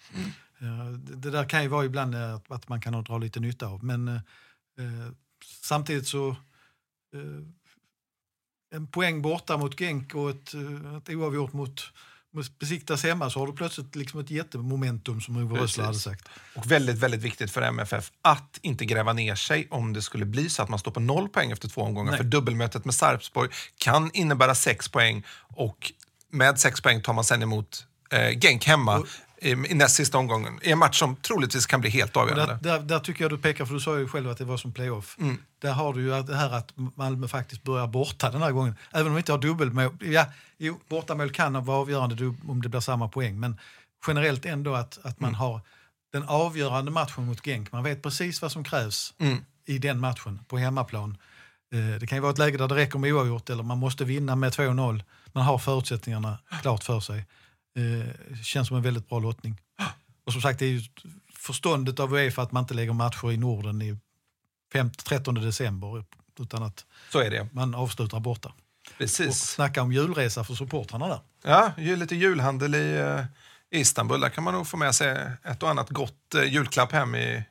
[0.61, 3.67] Eh, Det där kan ju vara ibland eh, att- att man kan dra lite nytta
[3.67, 3.85] av.
[3.85, 4.15] Men eh,
[4.79, 5.13] eh,
[5.63, 6.37] samtidigt så...
[7.15, 7.21] Eh,
[8.77, 11.83] en poäng borta mot Genk och ett, eh, ett oavgjort mot,
[12.33, 16.29] mot besiktas hemma så har du plötsligt liksom ett jättemomentum som Ove Rössler hade sagt.
[16.55, 20.49] Och väldigt, väldigt viktigt för MFF att inte gräva ner sig om det skulle bli
[20.49, 22.11] så att man står på noll poäng efter två omgångar.
[22.11, 22.19] Nej.
[22.19, 25.93] För dubbelmötet med Sarpsborg kan innebära sex poäng och
[26.31, 29.05] med sex poäng tar man sen emot eh, Genk hemma
[29.39, 30.59] i, i näst sista omgången.
[30.63, 32.59] I en match som troligtvis kan bli helt avgörande.
[32.63, 34.57] där, där, där tycker jag du pekar, för du sa ju själv att det var
[34.57, 35.17] som playoff.
[35.21, 35.39] Mm.
[35.59, 38.75] Där har du ju det här att Malmö faktiskt börjar borta den här gången.
[38.93, 39.97] Även om vi inte har dubbelmål.
[40.01, 40.27] Ja,
[40.59, 43.41] jo, bortamål kan vara avgörande om det blir samma poäng.
[43.41, 43.59] Men
[44.07, 45.39] generellt ändå att, att man Mm.
[45.41, 45.61] har
[46.13, 47.73] den avgörande matchen mot Genk.
[47.73, 49.39] Man vet precis vad som krävs Mm.
[49.67, 51.17] i den matchen på hemmaplan.
[51.75, 54.05] Eh, Det kan ju vara ett läge där det räcker med oavgjort eller man måste
[54.05, 55.03] vinna med 2-0.
[55.33, 57.25] Man har förutsättningarna klart för sig.
[57.77, 59.61] Eh, Känns som en väldigt bra lottning.
[60.25, 60.83] Och som sagt, det är
[61.35, 63.97] förståndet av Uefa att man inte lägger matcher i Norden i
[64.73, 66.05] 5, 13 december
[66.41, 67.49] utan att Så är det.
[67.53, 68.49] man avslutar borta.
[68.49, 69.39] Och Precis.
[69.41, 71.21] snacka om julresa för supportrarna där.
[71.43, 73.25] Ja, lite julhandel i eh,
[73.81, 74.21] Istanbul.
[74.21, 77.45] Där kan man nog få med sig ett och annat gott eh, julklapp hem i,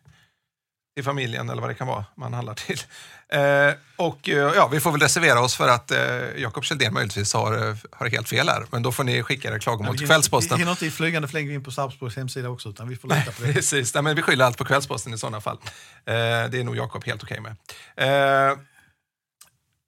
[0.95, 2.79] i familjen eller vad det kan vara man handlar till.
[3.29, 5.97] Eh, och eh, ja, vi får väl reservera oss för att eh,
[6.37, 8.65] Jakob Kjelldén möjligtvis har, eh, har helt fel här.
[8.71, 10.57] Men då får ni skicka era klagomål till Kvällsposten.
[10.57, 13.31] Vi hinner inte i flygande fläng in på Sarpsborgs hemsida också utan vi får lita
[13.31, 13.53] på det.
[13.53, 15.57] Precis, Nej, men vi skyller allt på Kvällsposten i sådana fall.
[16.05, 16.13] Eh,
[16.49, 17.55] det är nog Jakob helt okej med.
[17.95, 18.57] Eh,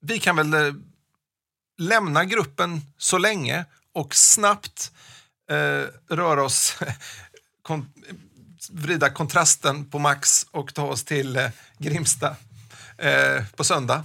[0.02, 0.74] vi kan väl eh,
[1.78, 4.92] lämna gruppen så länge och snabbt
[6.10, 6.80] röra oss,
[8.70, 12.36] vrida kontrasten på max och ta oss till eh, Grimsta
[12.98, 14.04] eh, på söndag.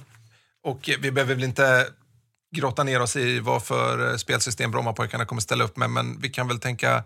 [0.62, 1.86] Och vi behöver väl inte
[2.52, 6.28] grotta ner oss i vad för eh, spelsystem Brommapojkarna kommer ställa upp med, men vi
[6.28, 7.04] kan väl tänka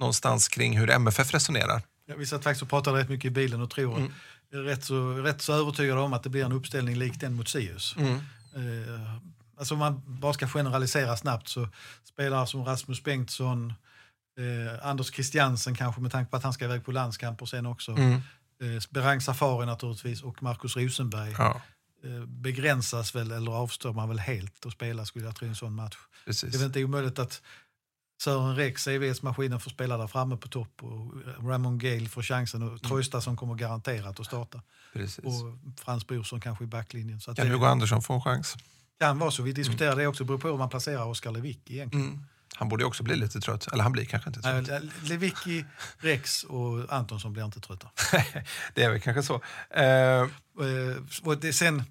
[0.00, 1.82] någonstans kring hur MFF resonerar.
[2.06, 4.12] Ja, vi satt faktiskt och pratade rätt mycket i bilen och tror Mm.
[4.66, 7.94] rätt, så, rätt så övertygade om att det blir en uppställning lik den mot Sirius.
[7.98, 8.14] Mm.
[8.54, 9.14] Eh,
[9.58, 11.68] alltså om man bara ska generalisera snabbt så
[12.04, 13.74] spelare som Rasmus Bengtsson,
[14.38, 17.92] eh, Anders Christiansen kanske med tanke på att han ska iväg på landskamper sen också.
[17.92, 18.12] Mm.
[18.12, 21.34] Eh, Berang Safari naturligtvis och Marcus Rosenberg.
[21.38, 21.60] Ja,
[22.04, 25.56] Eh, begränsas väl eller avstår man väl helt att spela skulle jag tro i en
[25.56, 25.96] sån match.
[26.24, 26.50] precis.
[26.50, 27.42] Det är väl inte omöjligt att
[28.22, 31.14] Sören Rex, CVS-maskinen, får spela där framme på topp och
[31.48, 32.74] Ramon Gale får chansen Mm.
[32.74, 34.62] och Trojsta som kommer garanterat att starta.
[34.92, 35.24] precis.
[35.24, 35.32] Och
[35.80, 37.20] Frans Brorsson kanske i backlinjen.
[37.20, 38.56] Så att Kan Hugo Andersson få en chans?
[39.00, 39.42] kan vara så.
[39.42, 40.24] Vi diskuterar det också.
[40.24, 42.06] Det beror på hur man placerar Oskar Lewicki egentligen.
[42.06, 42.24] Mm.
[42.58, 43.66] Han borde också bli lite trött.
[43.72, 44.66] Eller han blir kanske inte trött.
[44.68, 45.64] Nej, Lewicki,
[45.98, 47.90] Rex och Antonsson blir inte trötta.
[48.74, 49.34] det är väl kanske så.
[51.22, 51.82] Och det, sen,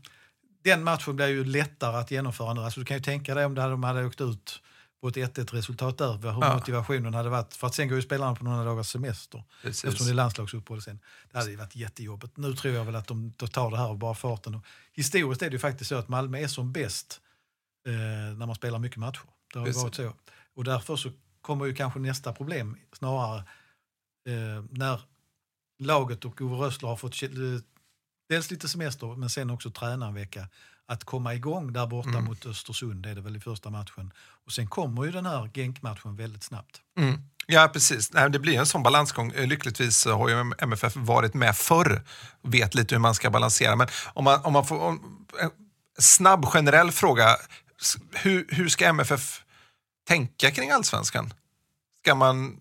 [0.63, 2.61] den matchen blir ju lättare att genomföra nu.
[2.61, 4.61] Alltså, du kan ju tänka dig om det hade, de hade åkt ut
[5.01, 6.55] på ett 1-1 resultat där, hur Ja.
[6.55, 7.53] motivationen hade varit.
[7.53, 9.43] För att sen går ju spelarna på några dagars semester.
[9.61, 9.85] Precis.
[9.85, 10.99] Eftersom det är landslagsuppehåll sen.
[11.31, 12.37] Det hade ju varit jättejobbigt.
[12.37, 14.55] Nu tror jag väl att de de tar det här av bara farten.
[14.55, 17.21] Och historiskt är det ju faktiskt så att Malmö är som bäst
[17.87, 17.93] eh,
[18.37, 19.21] när man spelar mycket matcher.
[19.53, 19.83] Det har Precis.
[19.83, 20.13] varit så.
[20.57, 23.37] Och därför så kommer ju kanske nästa problem snarare
[24.27, 25.01] eh, när
[25.79, 27.29] laget och Ove Rössler har fått eh,
[28.29, 30.49] dels lite semester men sen också träna en vecka.
[30.85, 32.25] Att komma igång där borta Mm.
[32.25, 34.13] mot Östersund, det är det väl i första matchen.
[34.45, 36.81] Och sen kommer ju den här Genk-matchen väldigt snabbt.
[36.97, 37.21] Mm.
[37.47, 38.13] Ja, precis.
[38.13, 39.31] Nej, det blir en sån balansgång.
[39.35, 42.03] Eh, Lyckligtvis har ju MFF varit med förr
[42.41, 43.75] och vet lite hur man ska balansera.
[43.75, 44.79] Men om man, om man får...
[44.81, 45.49] Om, en
[45.99, 47.35] snabb generell fråga.
[48.11, 49.43] Hur, hur ska MFF
[50.07, 51.33] tänka kring allsvenskan?
[52.01, 52.57] Ska man,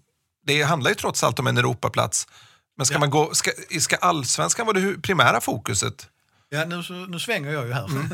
[0.47, 2.29] det handlar ju trots allt om en Europaplats.
[2.77, 2.99] Men ska, Ja.
[3.01, 6.09] man gå, ska, ska allsvenskan vara det primära fokuset?
[6.49, 7.87] Ja, nu, nu svänger jag ju här.
[7.87, 8.09] Mm.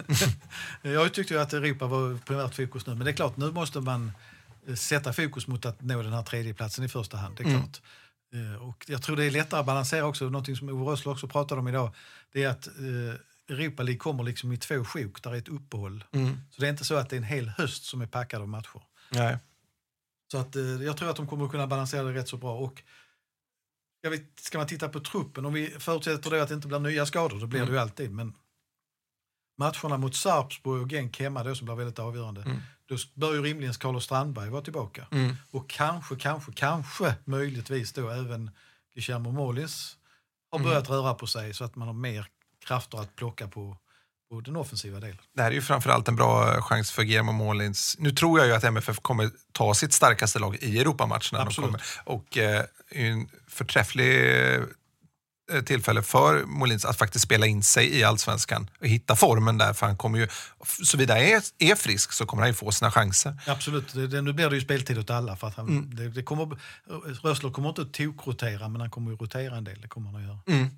[0.82, 3.80] jag tyckte ju att Europa var primärt fokus nu, men det är klart, nu måste
[3.80, 4.12] man
[4.68, 7.36] eh, sätta fokus mot att nå den här tredjeplatsen i första hand.
[7.36, 7.60] Det är Mm.
[7.62, 7.80] klart.
[8.34, 11.28] Eh, Och jag tror det är lättare att balansera också, någonting som Ove Rössler också
[11.28, 11.94] pratade om idag,
[12.32, 16.04] det är att eh, Europa League kommer liksom i två sjok, där är ett uppehåll.
[16.50, 18.48] Så det är inte så att det är en hel höst som är packad av
[18.48, 18.82] matcher.
[19.12, 19.38] Nej.
[20.32, 22.56] Så att, eh, jag tror att de kommer att kunna balansera det rätt så bra.
[22.58, 22.82] Och
[23.98, 26.78] ska, vi, ska man titta på truppen, om vi förutsätter då att det inte blir
[26.78, 28.34] nya skador, det blir det ju alltid, men
[29.58, 33.74] matcherna mot Sarpsborg och Genk hemma då som blir väldigt avgörande, då bör ju rimligen
[33.74, 35.06] Carlos Strandberg vara tillbaka.
[35.50, 38.50] Och kanske, kanske, kanske möjligtvis då även
[38.94, 39.98] Guillermo Molins
[40.50, 42.26] har börjat röra på sig så att man har mer
[42.66, 43.76] krafter att plocka på,
[44.32, 45.18] på den offensiva delen.
[45.36, 47.96] Det här är ju framförallt en bra eh, chans för Guillermo Målins.
[47.98, 51.40] Nu tror jag ju att MFF kommer ta sitt starkaste lag i Europamatcherna.
[51.40, 51.76] Absolut.
[52.04, 54.60] Och eh, en förträfflig eh,
[55.64, 59.72] tillfälle för Molins att faktiskt spela in sig i allsvenskan och hitta formen där.
[59.72, 60.28] För han kommer ju,
[60.84, 63.38] såvida han är, är frisk så kommer han ju få sina chanser.
[63.46, 65.36] Absolut, det, nu blir det ju speltid åt alla.
[65.36, 66.58] För att han, det, det kommer,
[67.22, 69.80] Rössler kommer inte att tokrotera, men han kommer ju rotera en del.
[69.80, 70.70] Det kommer han att göra.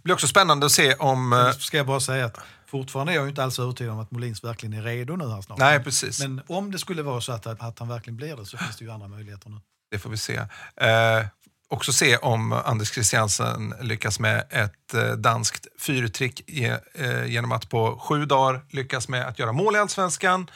[0.00, 1.32] Det blir också spännande att se om...
[1.32, 4.44] eh, ska jag bara säga att fortfarande är jag inte alls övertygad om att Molins
[4.44, 5.58] verkligen är redo nu här snart.
[5.58, 6.20] Nej, precis.
[6.20, 8.84] Men om det skulle vara så att, att han verkligen blir det så finns det
[8.84, 9.60] ju andra möjligheter nu.
[9.90, 10.36] Det får vi se.
[10.76, 11.26] Eh,
[11.68, 16.50] också se om Anders Christiansen lyckas med ett eh, danskt fyrtrick
[16.94, 20.50] eh, genom att på sju dagar lyckas med att göra mål i allsvenskan,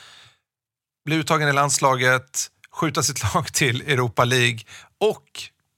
[1.04, 4.58] bli uttagen i landslaget, skjuta sitt lag till Europa League
[5.00, 5.28] och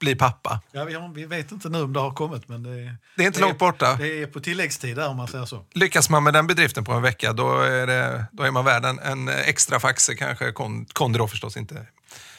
[0.00, 0.60] bli pappa.
[0.72, 0.84] Ja,
[1.14, 3.96] vi, vet inte nu om det har kommit, men det, Det är inte långt borta.
[3.96, 5.64] Det är på tilläggstid där om man säger så.
[5.72, 8.84] Lyckas man med den bedriften på en vecka, då är, det, då är man värd
[8.84, 11.86] en, en extra faxe, kanske Kon- då förstås inte.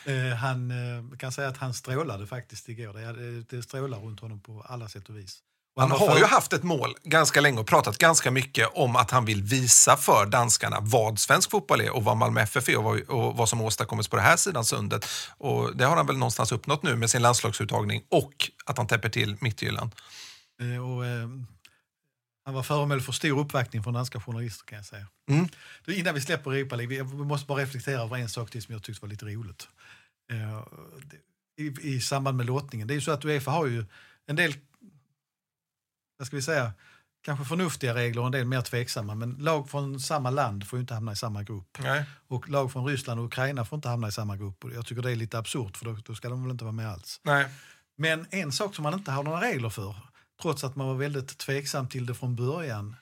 [0.06, 2.94] Eh, han eh, kan säga att han strålade faktiskt igår.
[2.94, 5.40] Det, det, det strålar runt honom på alla sätt och vis.
[5.82, 8.96] Han var har för- ju haft ett mål ganska länge och pratat ganska mycket om
[8.96, 12.78] att han vill visa för danskarna vad svensk fotboll är och vad Malmö FF är
[12.78, 15.06] och vad, och vad som åstadkommits på det här sidan sundet.
[15.38, 19.10] Och det har han väl någonstans uppnått nu med sin landslagsuttagning och att han täpper
[19.10, 19.92] till mitthyllan.
[20.62, 21.28] Eh, Och, eh,
[22.46, 25.08] han var föremål för stor uppvaktning från danska journalister kan jag säga.
[25.30, 25.48] Mm.
[25.86, 28.64] Du, innan vi släpper Europa League, vi vi måste bara reflektera över en sak till
[28.64, 29.68] som jag tyckte var lite roligt.
[30.32, 30.64] Eh,
[31.66, 32.88] i, I samband med lottningen.
[32.88, 33.86] Det är ju så att Uefa har ju
[34.28, 34.54] en del,
[36.18, 36.74] vad ska vi säga,
[37.22, 39.16] kanske förnuftiga regler och en del mer tveksamma.
[39.16, 41.78] Men lag från samma land får inte hamna i samma grupp.
[41.80, 42.06] Nej.
[42.28, 44.64] Och lag från Ryssland och Ukraina får inte hamna i samma grupp.
[44.64, 46.72] Och jag tycker det är lite absurt för då, då ska de väl inte vara
[46.72, 47.20] med alls.
[47.24, 47.48] Nej.
[47.98, 49.96] Men en sak som man inte har några regler för,
[50.42, 52.96] trots att man var väldigt tveksam till det från början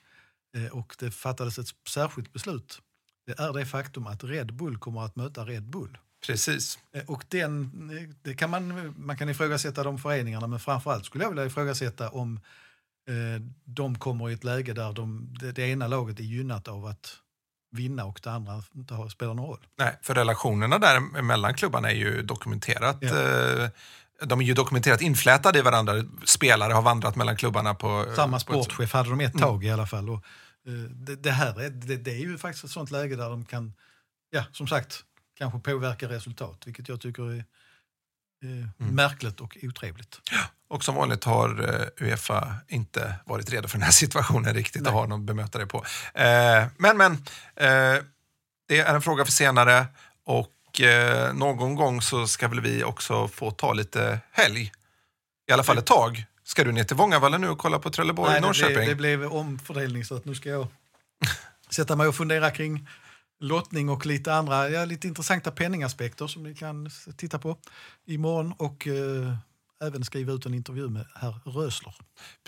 [0.56, 2.80] eh, och det fattades ett särskilt beslut,
[3.26, 5.98] det är det faktum att Red Bull kommer att möta Red Bull.
[6.26, 6.78] Precis.
[6.92, 11.24] Eh, Och den, eh, det kan man, man kan ifrågasätta de föreningarna, men framförallt skulle
[11.24, 12.40] jag vilja ifrågasätta om
[13.64, 17.16] de kommer i ett läge där de, det, ena laget är gynnat av att
[17.70, 19.66] vinna och det andra inte har, spelar någon roll.
[19.78, 22.96] Nej, för relationerna där mellan klubbarna är ju dokumenterat.
[23.00, 23.08] Ja.
[23.62, 23.68] eh,
[24.24, 25.94] De är ju dokumenterat inflätade i varandra.
[26.24, 28.06] Spelare har vandrat mellan klubbarna på...
[28.16, 30.10] Samma på ett- sportchef hade de ett tag i alla fall.
[30.10, 30.24] Och,
[30.66, 33.44] eh, det, det här är, det, det är ju faktiskt ett sånt läge där de
[33.44, 33.72] kan,
[34.30, 35.04] ja som sagt,
[35.38, 37.44] kanske påverka resultat, vilket jag tycker är
[38.42, 40.20] eh, märkligt och otrevligt.
[40.68, 44.92] Och som vanligt har eh, Uefa inte varit redo för den här situationen riktigt och
[44.92, 45.84] har någon bemöta på.
[46.14, 47.12] Eh, men, men,
[47.56, 48.02] eh,
[48.68, 49.86] det är en fråga för senare
[50.24, 54.72] och eh, någon gång så ska väl vi också få ta lite helg.
[55.48, 56.24] I alla fall ett tag.
[56.44, 60.04] Ska du ner till Vångavallen nu och kolla på Trelleborg Nej, det, det blev omfördelning
[60.04, 60.66] så att nu ska jag
[61.70, 62.88] sätta mig och fundera kring
[63.40, 67.56] lottning och lite andra ja, lite intressanta penningaspekter som ni kan titta på
[68.06, 69.34] imorgon och eh,
[69.84, 71.94] även skriva ut en intervju med herr Rösler.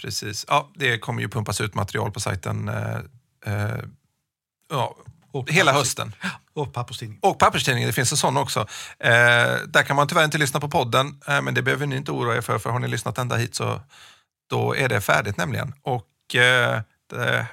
[0.01, 0.45] Precis.
[0.49, 2.99] Ja, det kommer ju pumpas ut material på sajten eh,
[3.47, 3.78] eh,
[4.70, 4.97] ja,
[5.30, 6.14] Och hela hösten.
[6.53, 7.18] Och papperstidning.
[7.22, 8.61] Och papperstidningen, det finns en sån också.
[8.99, 12.12] Eh, där kan man tyvärr inte lyssna på podden, eh, men det behöver ni inte
[12.12, 13.80] oroa er för, för har ni lyssnat ända hit så
[14.51, 15.74] då är det färdigt nämligen.
[15.82, 16.80] Och eh,
[17.11, 17.47] det,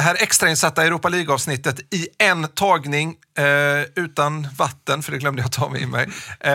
[0.00, 5.52] det här extrainsatta Europa League-avsnittet i en tagning eh, utan vatten, för det glömde jag
[5.52, 6.08] ta med mig,
[6.40, 6.52] eh,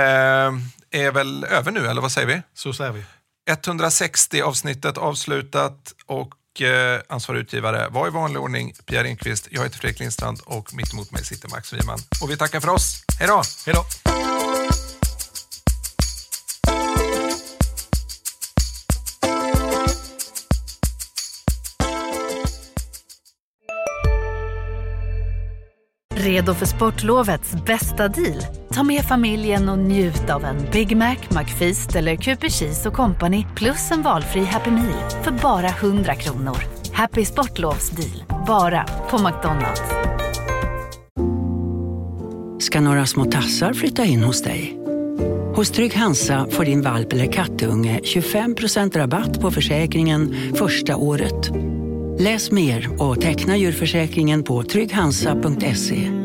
[0.91, 2.41] är väl över nu, eller vad säger vi?
[2.53, 3.03] Så säger vi.
[3.49, 9.47] 160 avsnittet avslutat och eh, ansvarig utgivare var i vanlig ordning Pia Enquist.
[9.51, 11.99] Jag heter Fredrik Lindstrand och mitt emot mig sitter Max Wiman.
[12.21, 13.03] Och vi tackar för oss.
[13.19, 13.41] Hej då!
[13.65, 14.34] Hej då!
[26.35, 28.41] Redo för sportlovets bästa deal?
[28.73, 33.45] Ta med familjen och njut av en Big Mac, McFeast eller Cooper Cheese och Company
[33.55, 36.57] plus en valfri Happy Meal för bara 100 kronor.
[36.93, 39.81] Happy Sportlovs deal, bara på McDonalds.
[42.59, 44.77] ska några små tassar flytta in hos dig.
[45.55, 51.51] Hos Trygg Hansa får din valp eller kattunge 25% rabatt på försäkringen första året.
[52.19, 56.24] Läs mer och teckna djurförsäkringen på trygghansa.se.